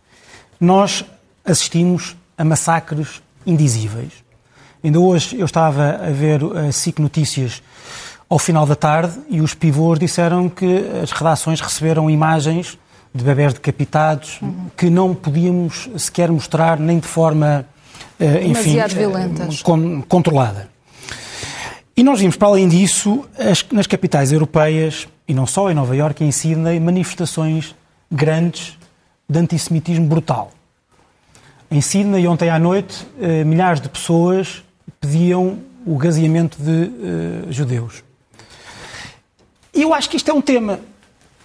Nós 0.59 1.05
assistimos 1.45 2.15
a 2.37 2.43
massacres 2.43 3.21
indizíveis. 3.45 4.11
Ainda 4.83 4.99
hoje 4.99 5.39
eu 5.39 5.45
estava 5.45 5.95
a 5.95 6.11
ver 6.11 6.41
a 6.43 6.71
SIC 6.71 6.99
Notícias 6.99 7.61
ao 8.29 8.37
final 8.37 8.65
da 8.65 8.75
tarde 8.75 9.17
e 9.29 9.41
os 9.41 9.53
pivôs 9.53 9.99
disseram 9.99 10.49
que 10.49 10.85
as 11.01 11.11
redações 11.11 11.61
receberam 11.61 12.09
imagens 12.09 12.77
de 13.13 13.23
bebés 13.23 13.53
decapitados 13.53 14.39
uhum. 14.41 14.67
que 14.75 14.89
não 14.89 15.15
podíamos 15.15 15.89
sequer 15.97 16.29
mostrar 16.29 16.79
nem 16.79 16.99
de 16.99 17.07
forma, 17.07 17.65
uh, 18.19 18.45
enfim, 18.45 18.77
uh, 18.77 20.03
controlada. 20.07 20.69
E 21.97 22.03
nós 22.03 22.19
vimos, 22.19 22.35
para 22.35 22.49
além 22.49 22.67
disso, 22.67 23.27
as, 23.39 23.65
nas 23.71 23.87
capitais 23.87 24.31
europeias, 24.31 25.07
e 25.27 25.33
não 25.33 25.47
só 25.47 25.71
em 25.71 25.73
Nova 25.73 25.95
Iorque 25.95 26.23
em 26.23 26.31
Sydney, 26.31 26.79
manifestações 26.79 27.75
grandes 28.11 28.77
de 29.27 29.39
antissemitismo 29.39 30.05
brutal. 30.05 30.51
Em 31.71 31.81
Sydney, 31.81 32.27
ontem 32.27 32.51
à 32.51 32.59
noite, 32.59 33.03
eh, 33.19 33.43
milhares 33.43 33.81
de 33.81 33.89
pessoas 33.89 34.63
pediam 35.01 35.57
o 35.87 35.97
gaseamento 35.97 36.61
de 36.61 36.71
uh, 36.71 37.51
judeus. 37.51 38.03
E 39.73 39.81
eu 39.81 39.91
acho 39.91 40.07
que 40.07 40.17
isto 40.17 40.29
é 40.29 40.33
um 40.33 40.41
tema. 40.41 40.79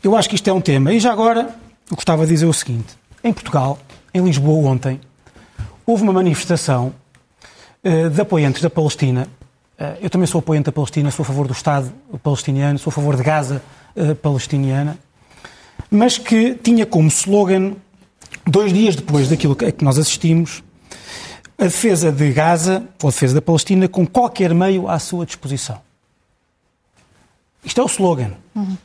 Eu 0.02 0.14
acho 0.14 0.28
que 0.28 0.35
isto 0.35 0.50
é 0.50 0.52
um 0.52 0.61
tema. 0.61 0.92
E 0.92 1.00
já 1.00 1.12
agora, 1.12 1.49
eu 1.90 1.97
gostava 1.97 2.26
de 2.26 2.32
dizer 2.32 2.47
o 2.47 2.52
seguinte. 2.52 2.94
Em 3.25 3.32
Portugal, 3.32 3.78
em 4.12 4.23
Lisboa, 4.23 4.68
ontem, 4.68 5.00
houve 5.87 6.02
uma 6.02 6.12
manifestação 6.12 6.92
uh, 7.82 8.11
de 8.11 8.21
apoiantes 8.21 8.61
da 8.61 8.68
Palestina 8.68 9.26
eh, 9.26 9.42
eu 10.01 10.11
também 10.11 10.27
sou 10.27 10.39
apoiante 10.39 10.67
da 10.67 10.73
Palestina, 10.73 11.11
sou 11.11 11.23
a 11.23 11.27
favor 11.27 11.47
do 11.47 11.53
Estado 11.53 11.93
palestiniano, 12.23 12.79
sou 12.79 12.91
a 12.91 12.95
favor 12.95 13.17
de 13.17 13.23
Gaza 13.23 13.62
uh, 13.97 14.15
palestiniana, 14.17 14.99
mas 15.91 16.19
que 16.19 16.55
tinha 16.55 16.87
como 16.87 17.09
slogan, 17.09 17.75
dois 18.47 18.73
dias 18.73 18.97
depois 18.97 19.28
daquilo 19.28 19.56
que 19.56 19.85
nós 19.85 19.99
assistimos, 19.99 20.63
a 21.59 21.65
defesa 21.65 22.11
de 22.11 22.33
Gaza, 22.33 22.83
ou 23.02 23.09
a 23.09 23.13
defesa 23.13 23.35
da 23.35 23.43
Palestina, 23.43 23.89
com 23.89 24.06
qualquer 24.06 24.54
meio 24.54 24.89
à 24.89 24.99
sua 24.99 25.25
disposição. 25.25 25.80
Isto 27.65 27.80
é 27.80 27.85
o 27.85 27.87
slogan. 27.87 28.33
Uhum. 28.54 28.76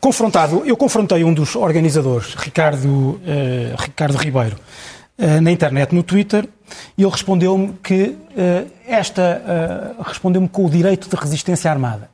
Confrontado, 0.00 0.62
eu 0.64 0.76
confrontei 0.76 1.24
um 1.24 1.34
dos 1.34 1.56
organizadores, 1.56 2.34
Ricardo, 2.34 2.86
uh, 2.86 3.20
Ricardo 3.76 4.16
Ribeiro, 4.16 4.56
na 5.18 5.50
internet, 5.50 5.92
no 5.92 6.04
Twitter, 6.04 6.48
e 6.96 7.02
ele 7.02 7.10
respondeu-me 7.10 7.72
que 7.82 8.04
uh, 8.04 8.70
esta 8.86 9.96
uh, 9.98 10.02
respondeu-me 10.02 10.48
com 10.48 10.64
o 10.64 10.70
direito 10.70 11.08
de 11.08 11.16
resistência 11.16 11.70
armada. 11.70 12.08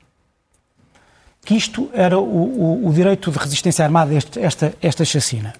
Que 1.44 1.54
isto 1.54 1.90
era 1.92 2.18
o, 2.18 2.22
o, 2.22 2.88
o 2.88 2.92
direito 2.92 3.30
de 3.30 3.38
resistência 3.38 3.84
armada, 3.84 4.14
este, 4.14 4.40
esta, 4.40 4.74
esta 4.80 5.04
chacina. 5.04 5.52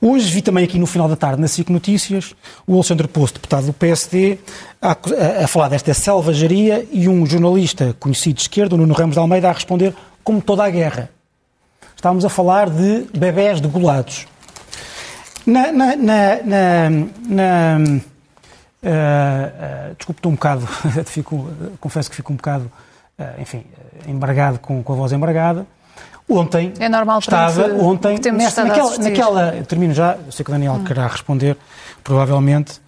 Hoje 0.00 0.30
vi 0.30 0.42
também 0.42 0.64
aqui 0.64 0.78
no 0.78 0.86
final 0.86 1.08
da 1.08 1.16
tarde, 1.16 1.40
na 1.40 1.48
SIC 1.48 1.70
Notícias, 1.70 2.34
o 2.66 2.74
Alexandre 2.74 3.08
Poço, 3.08 3.34
deputado 3.34 3.66
do 3.66 3.72
PSD, 3.72 4.38
a, 4.82 4.90
a, 4.90 5.44
a, 5.44 5.46
falar 5.46 5.68
desta 5.68 5.94
selvageria 5.94 6.86
e 6.92 7.08
um 7.08 7.24
jornalista 7.24 7.96
conhecido 7.98 8.34
de 8.34 8.42
esquerda, 8.42 8.74
o 8.74 8.78
Nuno 8.78 8.92
Ramos 8.92 9.14
de 9.14 9.20
Almeida, 9.20 9.48
a 9.48 9.52
responder 9.52 9.94
como 10.22 10.42
toda 10.42 10.64
a 10.64 10.70
guerra. 10.70 11.10
Estávamos 11.94 12.26
a 12.26 12.28
falar 12.28 12.68
de 12.68 13.06
bebés 13.16 13.60
degolados. 13.60 14.26
Na, 15.46 15.70
na, 15.70 15.96
na, 15.96 16.90
na 17.28 17.78
uh, 18.82 18.90
uh, 19.90 19.94
desculpe, 19.96 20.18
estou 20.18 20.32
um 20.32 20.34
bocado, 20.34 20.66
fico, 21.06 21.48
confesso 21.78 22.10
que 22.10 22.16
fico 22.16 22.32
um 22.32 22.36
bocado, 22.36 22.70
uh, 23.16 23.40
enfim, 23.40 23.64
embargado 24.08 24.58
com, 24.58 24.82
com 24.82 24.92
a 24.92 24.96
voz 24.96 25.12
embargada. 25.12 25.64
Ontem 26.28 26.74
é 26.80 26.88
normal 26.88 27.20
estava 27.20 27.72
ontem 27.74 28.18
nesta, 28.32 28.64
naquela, 28.64 28.98
naquela, 28.98 29.52
termino 29.62 29.94
já, 29.94 30.18
eu 30.26 30.32
sei 30.32 30.44
que 30.44 30.50
o 30.50 30.52
Daniel 30.52 30.72
hum. 30.72 30.84
querá 30.84 31.06
responder, 31.06 31.56
provavelmente, 32.02 32.80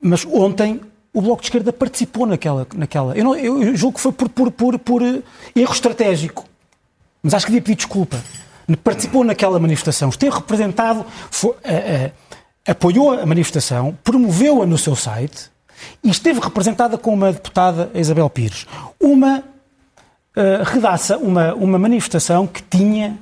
mas 0.00 0.24
ontem 0.24 0.80
o 1.12 1.20
Bloco 1.20 1.42
de 1.42 1.48
Esquerda 1.48 1.72
participou 1.72 2.26
naquela, 2.26 2.64
naquela. 2.76 3.18
Eu, 3.18 3.24
não, 3.24 3.34
eu 3.34 3.74
julgo 3.74 3.96
que 3.96 4.00
foi 4.00 4.12
por, 4.12 4.28
por, 4.28 4.52
por, 4.52 4.78
por 4.78 5.02
erro 5.02 5.72
estratégico, 5.72 6.44
mas 7.20 7.34
acho 7.34 7.46
que 7.46 7.50
devia 7.50 7.62
pedir 7.62 7.74
desculpa 7.74 8.16
participou 8.76 9.24
naquela 9.24 9.58
manifestação, 9.58 10.08
esteve 10.08 10.34
representado, 10.34 11.04
foi, 11.30 11.50
uh, 11.50 11.54
uh, 11.54 12.12
apoiou 12.66 13.12
a 13.12 13.26
manifestação, 13.26 13.96
promoveu-a 14.04 14.66
no 14.66 14.78
seu 14.78 14.94
site 14.94 15.50
e 16.02 16.10
esteve 16.10 16.40
representada 16.40 16.98
com 16.98 17.12
uma 17.12 17.32
deputada, 17.32 17.90
Isabel 17.94 18.28
Pires. 18.30 18.66
Uma 19.00 19.38
uh, 19.38 20.64
redação, 20.64 21.20
uma, 21.20 21.54
uma 21.54 21.78
manifestação 21.78 22.46
que 22.46 22.62
tinha 22.62 23.18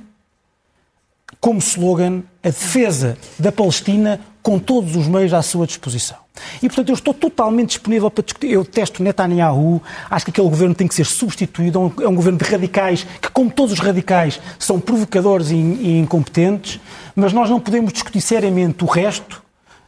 como 1.39 1.59
slogan 1.59 2.23
a 2.43 2.49
defesa 2.49 3.17
da 3.37 3.51
Palestina 3.51 4.19
com 4.49 4.57
todos 4.57 4.95
os 4.95 5.07
meios 5.07 5.31
à 5.31 5.43
sua 5.43 5.67
disposição. 5.67 6.17
E, 6.55 6.67
portanto, 6.67 6.89
eu 6.89 6.95
estou 6.95 7.13
totalmente 7.13 7.69
disponível 7.69 8.09
para 8.09 8.23
discutir. 8.23 8.49
Eu 8.49 8.65
testo 8.65 9.03
Netanyahu, 9.03 9.79
acho 10.09 10.25
que 10.25 10.31
aquele 10.31 10.49
governo 10.49 10.73
tem 10.73 10.87
que 10.87 10.95
ser 10.95 11.05
substituído. 11.05 11.93
É 12.01 12.07
um 12.07 12.15
governo 12.15 12.39
de 12.39 12.45
radicais, 12.45 13.05
que, 13.21 13.29
como 13.29 13.51
todos 13.51 13.73
os 13.73 13.79
radicais, 13.79 14.41
são 14.57 14.79
provocadores 14.79 15.51
e, 15.51 15.53
e 15.53 15.99
incompetentes, 15.99 16.79
mas 17.15 17.31
nós 17.31 17.47
não 17.47 17.59
podemos 17.59 17.93
discutir 17.93 18.21
seriamente 18.21 18.83
o 18.83 18.87
resto 18.87 19.39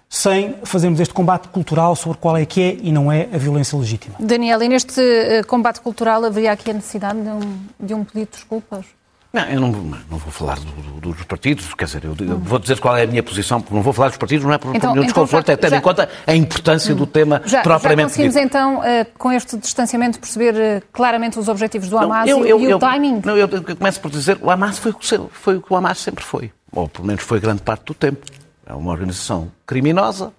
sem 0.08 0.54
fazermos 0.63 1.00
este 1.00 1.13
combate 1.15 1.47
cultural 1.47 1.95
sobre 1.95 2.19
qual 2.19 2.38
é 2.38 2.45
que 2.45 2.62
é 2.62 2.78
e 2.84 2.91
não 2.91 3.12
é 3.12 3.30
a 3.34 3.39
violência 3.39 3.76
legítima. 3.76 4.13
Daniel, 4.19 4.62
e 4.62 4.69
neste 4.69 5.02
eh, 5.02 5.41
combate 5.41 5.82
cultural 5.82 6.24
haveria 6.24 6.52
aqui 6.52 6.69
a 6.69 6.74
necessidade 6.76 7.19
de 7.19 7.30
um, 7.30 7.60
de 7.80 7.93
um 7.95 8.04
pedido 8.04 8.30
de 8.30 8.38
desculpas? 8.38 8.86
Não, 9.34 9.44
eu 9.44 9.62
não, 9.62 9.72
não 9.72 10.17
vou 10.17 10.30
falar 10.32 10.60
do, 10.60 11.00
do, 11.00 11.13
dos 11.13 11.24
partidos, 11.24 11.74
quer 11.74 11.86
dizer, 11.86 12.04
eu, 12.04 12.13
eu, 12.20 12.38
vou 12.38 12.60
dizer 12.60 12.78
qual 12.82 12.98
é 12.98 13.04
a 13.04 13.08
minha 13.08 13.24
posição, 13.24 13.62
porque 13.62 13.74
não 13.74 13.82
vou 13.82 13.94
falar 13.94 14.10
dos 14.10 14.17
partidos, 14.17 14.46
não 14.46 14.52
é 14.52 14.58
por, 14.58 14.76
então, 14.76 14.89
por 14.89 14.96
nenhum 14.96 15.08
então, 15.10 15.24
desconforto, 15.24 15.48
já, 15.48 15.54
é 15.54 15.56
tendo 15.56 15.72
já, 15.72 15.78
em 15.78 15.82
conta 15.82 16.10
a 16.28 16.36
importância 16.36 16.94
do 16.94 17.08
tema 17.08 17.41
já, 17.46 17.62
propriamente 17.62 18.10
Já 18.10 18.24
conseguimos 18.24 18.36
dito. 18.36 18.46
então, 18.46 18.80
uh, 18.80 19.08
com 19.17 19.32
este 19.32 19.56
distanciamento, 19.56 20.20
perceber 20.20 20.54
uh, 20.54 20.86
claramente 20.91 21.39
os 21.39 21.48
objetivos 21.48 21.88
do 21.88 21.98
Hamas 21.98 22.30
não, 22.30 22.46
eu, 22.46 22.60
e, 22.60 22.74
o 22.74 22.80
timing? 22.80 23.22
Não, 23.24 23.38
eu, 23.38 23.48
começo 23.48 24.02
por 24.02 24.12
dizer, 24.12 24.38
o 24.41 24.52
Hamas 24.52 24.78
foi, 24.78 24.94
foi 25.32 25.56
o 25.56 25.62
que 25.62 25.72
o 25.72 25.76
Hamas 25.78 26.00
sempre 26.00 26.26
foi, 26.26 26.52
ou 26.70 26.89
pelo 26.89 27.08
menos 27.08 27.24
foi 27.24 27.39
grande 27.39 27.62
parte 27.62 27.86
do 27.86 27.94
tempo. 27.94 28.26
É 28.65 28.74
uma 28.74 28.91
organização 28.91 29.50
criminosa, 29.65 30.34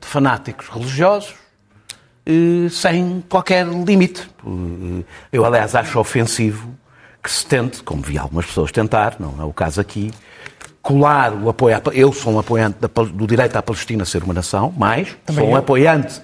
de 0.00 0.06
fanáticos 0.06 0.68
religiosos, 0.68 1.32
uh, 2.28 2.68
sem 2.70 3.22
qualquer 3.28 3.64
limite. 3.68 4.28
Eu, 5.32 5.44
aliás, 5.44 5.76
acho 5.76 6.00
ofensivo 6.00 6.74
que 7.26 7.32
se 7.32 7.44
tente, 7.44 7.82
como 7.82 8.00
vi 8.02 8.16
algumas 8.16 8.46
pessoas 8.46 8.70
tentar, 8.70 9.16
não 9.18 9.34
é 9.40 9.44
o 9.44 9.52
caso 9.52 9.80
aqui, 9.80 10.12
colar 10.80 11.32
o 11.32 11.48
apoio. 11.48 11.74
À, 11.74 11.82
eu 11.92 12.12
sou 12.12 12.32
um 12.32 12.38
apoiante 12.38 12.78
da, 12.80 12.86
do 12.86 13.26
direito 13.26 13.56
à 13.56 13.62
Palestina 13.62 14.04
ser 14.04 14.22
uma 14.22 14.32
nação, 14.32 14.72
mas 14.76 15.16
Também 15.26 15.42
sou 15.42 15.50
um 15.50 15.56
eu. 15.56 15.58
apoiante 15.58 16.22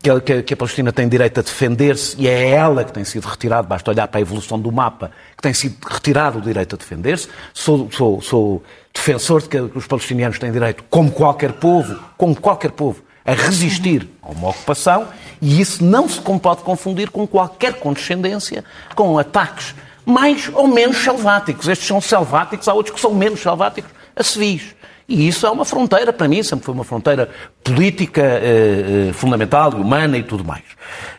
que, 0.00 0.20
que, 0.20 0.42
que 0.44 0.54
a 0.54 0.56
Palestina 0.56 0.92
tem 0.92 1.08
direito 1.08 1.40
a 1.40 1.42
defender-se 1.42 2.14
e 2.20 2.28
é 2.28 2.50
ela 2.50 2.84
que 2.84 2.92
tem 2.92 3.02
sido 3.02 3.26
retirado, 3.26 3.66
basta 3.66 3.90
olhar 3.90 4.06
para 4.06 4.20
a 4.20 4.22
evolução 4.22 4.56
do 4.56 4.70
mapa, 4.70 5.10
que 5.36 5.42
tem 5.42 5.52
sido 5.52 5.76
retirado 5.90 6.38
o 6.38 6.40
direito 6.40 6.76
a 6.76 6.78
defender-se. 6.78 7.28
Sou, 7.52 7.90
sou, 7.90 8.22
sou 8.22 8.62
defensor 8.94 9.42
de 9.42 9.48
que 9.48 9.58
os 9.58 9.88
palestinianos 9.88 10.38
têm 10.38 10.52
direito, 10.52 10.84
como 10.88 11.10
qualquer 11.10 11.52
povo, 11.54 11.98
como 12.16 12.40
qualquer 12.40 12.70
povo, 12.70 13.02
a 13.24 13.32
resistir 13.32 14.08
a 14.22 14.30
uma 14.30 14.50
ocupação 14.50 15.08
e 15.42 15.60
isso 15.60 15.82
não 15.82 16.08
se 16.08 16.20
pode 16.20 16.62
confundir 16.62 17.10
com 17.10 17.26
qualquer 17.26 17.74
condescendência 17.74 18.62
com 18.94 19.18
ataques 19.18 19.74
mais 20.04 20.50
ou 20.52 20.68
menos 20.68 20.98
selváticos. 20.98 21.68
Estes 21.68 21.86
são 21.86 22.00
selváticos, 22.00 22.68
há 22.68 22.74
outros 22.74 22.94
que 22.94 23.00
são 23.00 23.14
menos 23.14 23.40
selváticos, 23.40 23.90
a 24.14 24.22
civis. 24.22 24.74
E 25.08 25.28
isso 25.28 25.46
é 25.46 25.50
uma 25.50 25.64
fronteira, 25.64 26.12
para 26.12 26.26
mim, 26.26 26.42
sempre 26.42 26.64
foi 26.64 26.74
uma 26.74 26.84
fronteira 26.84 27.28
política 27.62 28.22
eh, 28.22 29.08
eh, 29.08 29.12
fundamental, 29.12 29.74
humana 29.74 30.16
e 30.16 30.22
tudo 30.22 30.44
mais. 30.44 30.64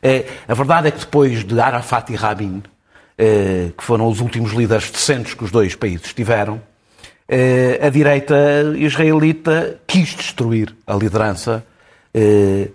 Eh, 0.01 0.25
a 0.47 0.53
verdade 0.55 0.87
é 0.87 0.91
que 0.91 0.99
depois 0.99 1.43
de 1.43 1.59
Arafat 1.59 2.11
e 2.11 2.15
Rabin, 2.15 2.63
eh, 3.17 3.71
que 3.77 3.83
foram 3.83 4.07
os 4.07 4.21
últimos 4.21 4.53
líderes 4.53 4.89
decentes 4.89 5.35
que 5.35 5.43
os 5.43 5.51
dois 5.51 5.75
países 5.75 6.13
tiveram, 6.13 6.59
eh, 7.27 7.79
a 7.81 7.89
direita 7.89 8.35
israelita 8.75 9.79
quis 9.85 10.15
destruir 10.15 10.75
a 10.85 10.95
liderança 10.95 11.65
eh, 12.13 12.69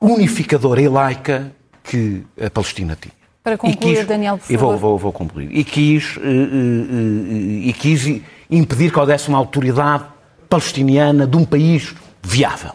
unificadora 0.00 0.80
e 0.80 0.88
laica 0.88 1.52
que 1.82 2.24
a 2.40 2.50
Palestina 2.50 2.96
tinha. 3.00 3.19
Para 3.42 3.56
concluir, 3.56 3.96
quis, 3.96 4.06
Daniel, 4.06 4.36
por 4.36 4.44
favor. 4.46 4.54
E 4.54 4.56
vou, 4.56 4.78
vou, 4.78 4.98
vou 4.98 5.12
concluir. 5.12 5.48
E 5.50 5.64
quis, 5.64 6.18
eh, 6.18 6.20
eh, 6.22 7.68
e 7.68 7.72
quis 7.72 8.22
impedir 8.50 8.92
que 8.92 8.98
houvesse 8.98 9.28
uma 9.28 9.38
autoridade 9.38 10.04
palestiniana 10.48 11.26
de 11.26 11.36
um 11.36 11.44
país 11.44 11.94
viável. 12.22 12.72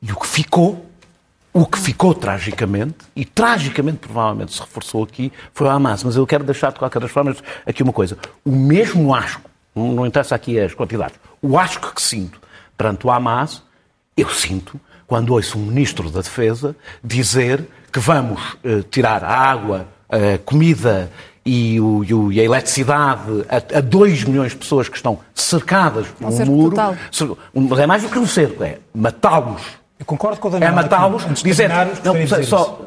E 0.00 0.10
o 0.10 0.16
que 0.16 0.26
ficou, 0.26 0.86
o 1.52 1.66
que 1.66 1.78
ficou 1.78 2.14
tragicamente, 2.14 2.96
e 3.14 3.24
tragicamente 3.24 3.98
provavelmente 3.98 4.54
se 4.54 4.60
reforçou 4.60 5.04
aqui, 5.04 5.30
foi 5.52 5.66
o 5.66 5.70
Hamas. 5.70 6.02
Mas 6.02 6.16
eu 6.16 6.26
quero 6.26 6.44
deixar 6.44 6.72
de 6.72 6.78
qualquer 6.78 7.00
das 7.00 7.10
formas 7.10 7.42
aqui 7.66 7.82
uma 7.82 7.92
coisa. 7.92 8.16
O 8.44 8.50
mesmo 8.50 9.14
asco, 9.14 9.50
não 9.74 10.06
interessa 10.06 10.34
aqui 10.34 10.58
as 10.58 10.72
quantidades, 10.72 11.16
o 11.42 11.58
asco 11.58 11.94
que 11.94 12.00
sinto 12.00 12.40
perante 12.78 13.06
o 13.06 13.10
Hamas, 13.10 13.62
eu 14.16 14.28
sinto 14.30 14.80
quando 15.12 15.34
ouço 15.34 15.58
um 15.58 15.66
ministro 15.66 16.08
da 16.08 16.22
Defesa 16.22 16.74
dizer 17.04 17.68
que 17.92 18.00
vamos 18.00 18.40
uh, 18.64 18.82
tirar 18.90 19.22
a 19.22 19.30
água, 19.30 19.86
a 20.08 20.38
comida 20.38 21.12
e, 21.44 21.78
o, 21.78 22.02
e, 22.02 22.14
o, 22.14 22.32
e 22.32 22.40
a 22.40 22.42
eletricidade 22.42 23.44
a, 23.46 23.76
a 23.76 23.80
2 23.82 24.24
milhões 24.24 24.52
de 24.52 24.56
pessoas 24.56 24.88
que 24.88 24.96
estão 24.96 25.18
cercadas 25.34 26.06
por 26.08 26.28
um 26.28 26.46
muro. 26.46 26.70
Total. 26.70 26.96
Mas 27.52 27.78
é 27.78 27.86
mais 27.86 28.02
do 28.02 28.08
que 28.08 28.18
um 28.18 28.26
cerco, 28.26 28.64
é 28.64 28.78
matá-los. 28.94 29.60
Eu 29.98 30.06
concordo 30.06 30.40
com 30.40 30.48
o 30.48 30.50
Daniel. 30.50 30.70
É 30.70 30.74
matá-los, 30.74 31.24
dizer, 31.42 31.68
não, 32.02 32.14
dizer, 32.14 32.44
só, 32.46 32.80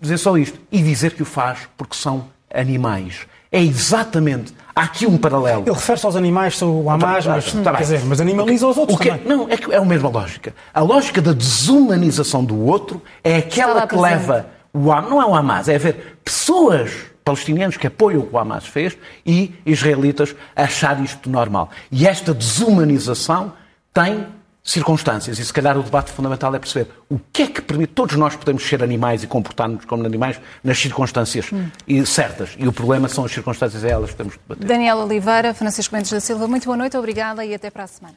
dizer 0.00 0.18
só 0.18 0.38
isto. 0.38 0.60
E 0.70 0.80
dizer 0.80 1.14
que 1.14 1.22
o 1.24 1.26
faz 1.26 1.68
porque 1.76 1.96
são 1.96 2.26
animais. 2.54 3.26
É 3.50 3.60
exatamente. 3.62 4.54
Há 4.74 4.82
aqui 4.82 5.06
um 5.06 5.18
paralelo. 5.18 5.62
Ele 5.66 5.74
refere-se 5.74 6.06
aos 6.06 6.14
animais, 6.14 6.56
sou 6.56 6.84
o 6.84 6.90
Hamas, 6.90 7.24
tá, 7.24 7.32
mas, 7.32 7.52
tá 7.52 7.72
quer 7.72 7.82
dizer, 7.82 8.04
mas 8.04 8.20
animaliza 8.20 8.66
os 8.66 8.76
outros 8.76 8.96
o 8.96 9.00
que, 9.00 9.10
também. 9.10 9.26
Não, 9.26 9.48
é, 9.48 9.56
que 9.56 9.72
é 9.72 9.76
a 9.76 9.84
mesma 9.84 10.08
lógica. 10.08 10.54
A 10.72 10.80
lógica 10.80 11.20
da 11.20 11.32
desumanização 11.32 12.44
do 12.44 12.64
outro 12.64 13.02
é 13.24 13.36
aquela 13.36 13.86
que 13.86 13.96
leva 13.96 14.46
o 14.72 14.78
não 15.00 15.20
é 15.20 15.26
o 15.26 15.34
Hamas, 15.34 15.68
é 15.68 15.74
haver 15.74 16.18
pessoas 16.22 16.92
palestinianos 17.24 17.76
que 17.76 17.86
apoiam 17.86 18.20
o 18.20 18.26
que 18.26 18.34
o 18.34 18.38
Hamas 18.38 18.66
fez 18.66 18.96
e 19.26 19.54
israelitas 19.66 20.34
a 20.54 20.62
achar 20.62 21.02
isto 21.02 21.28
normal. 21.28 21.70
E 21.90 22.06
esta 22.06 22.32
desumanização 22.32 23.52
tem 23.92 24.26
circunstâncias. 24.68 25.38
E 25.38 25.44
se 25.44 25.52
calhar 25.52 25.78
o 25.78 25.82
debate 25.82 26.12
fundamental 26.12 26.54
é 26.54 26.58
perceber 26.58 26.90
o 27.08 27.18
que 27.32 27.42
é 27.42 27.46
que 27.46 27.62
permite. 27.62 27.94
Todos 27.94 28.16
nós 28.16 28.36
podemos 28.36 28.62
ser 28.62 28.82
animais 28.82 29.22
e 29.22 29.26
comportar-nos 29.26 29.86
como 29.86 30.04
animais 30.04 30.38
nas 30.62 30.78
circunstâncias 30.78 31.50
hum. 31.50 32.04
certas. 32.04 32.54
E 32.58 32.68
o 32.68 32.72
problema 32.72 33.08
são 33.08 33.24
as 33.24 33.32
circunstâncias, 33.32 33.82
é 33.82 33.90
elas 33.90 34.10
que 34.10 34.16
temos 34.16 34.34
de 34.34 34.40
debater. 34.40 34.68
Daniel 34.68 34.98
Oliveira, 34.98 35.54
Francisco 35.54 35.94
Mendes 35.94 36.10
da 36.10 36.20
Silva, 36.20 36.46
muito 36.46 36.66
boa 36.66 36.76
noite, 36.76 36.96
obrigada 36.98 37.44
e 37.44 37.54
até 37.54 37.70
para 37.70 37.84
a 37.84 37.86
semana. 37.86 38.16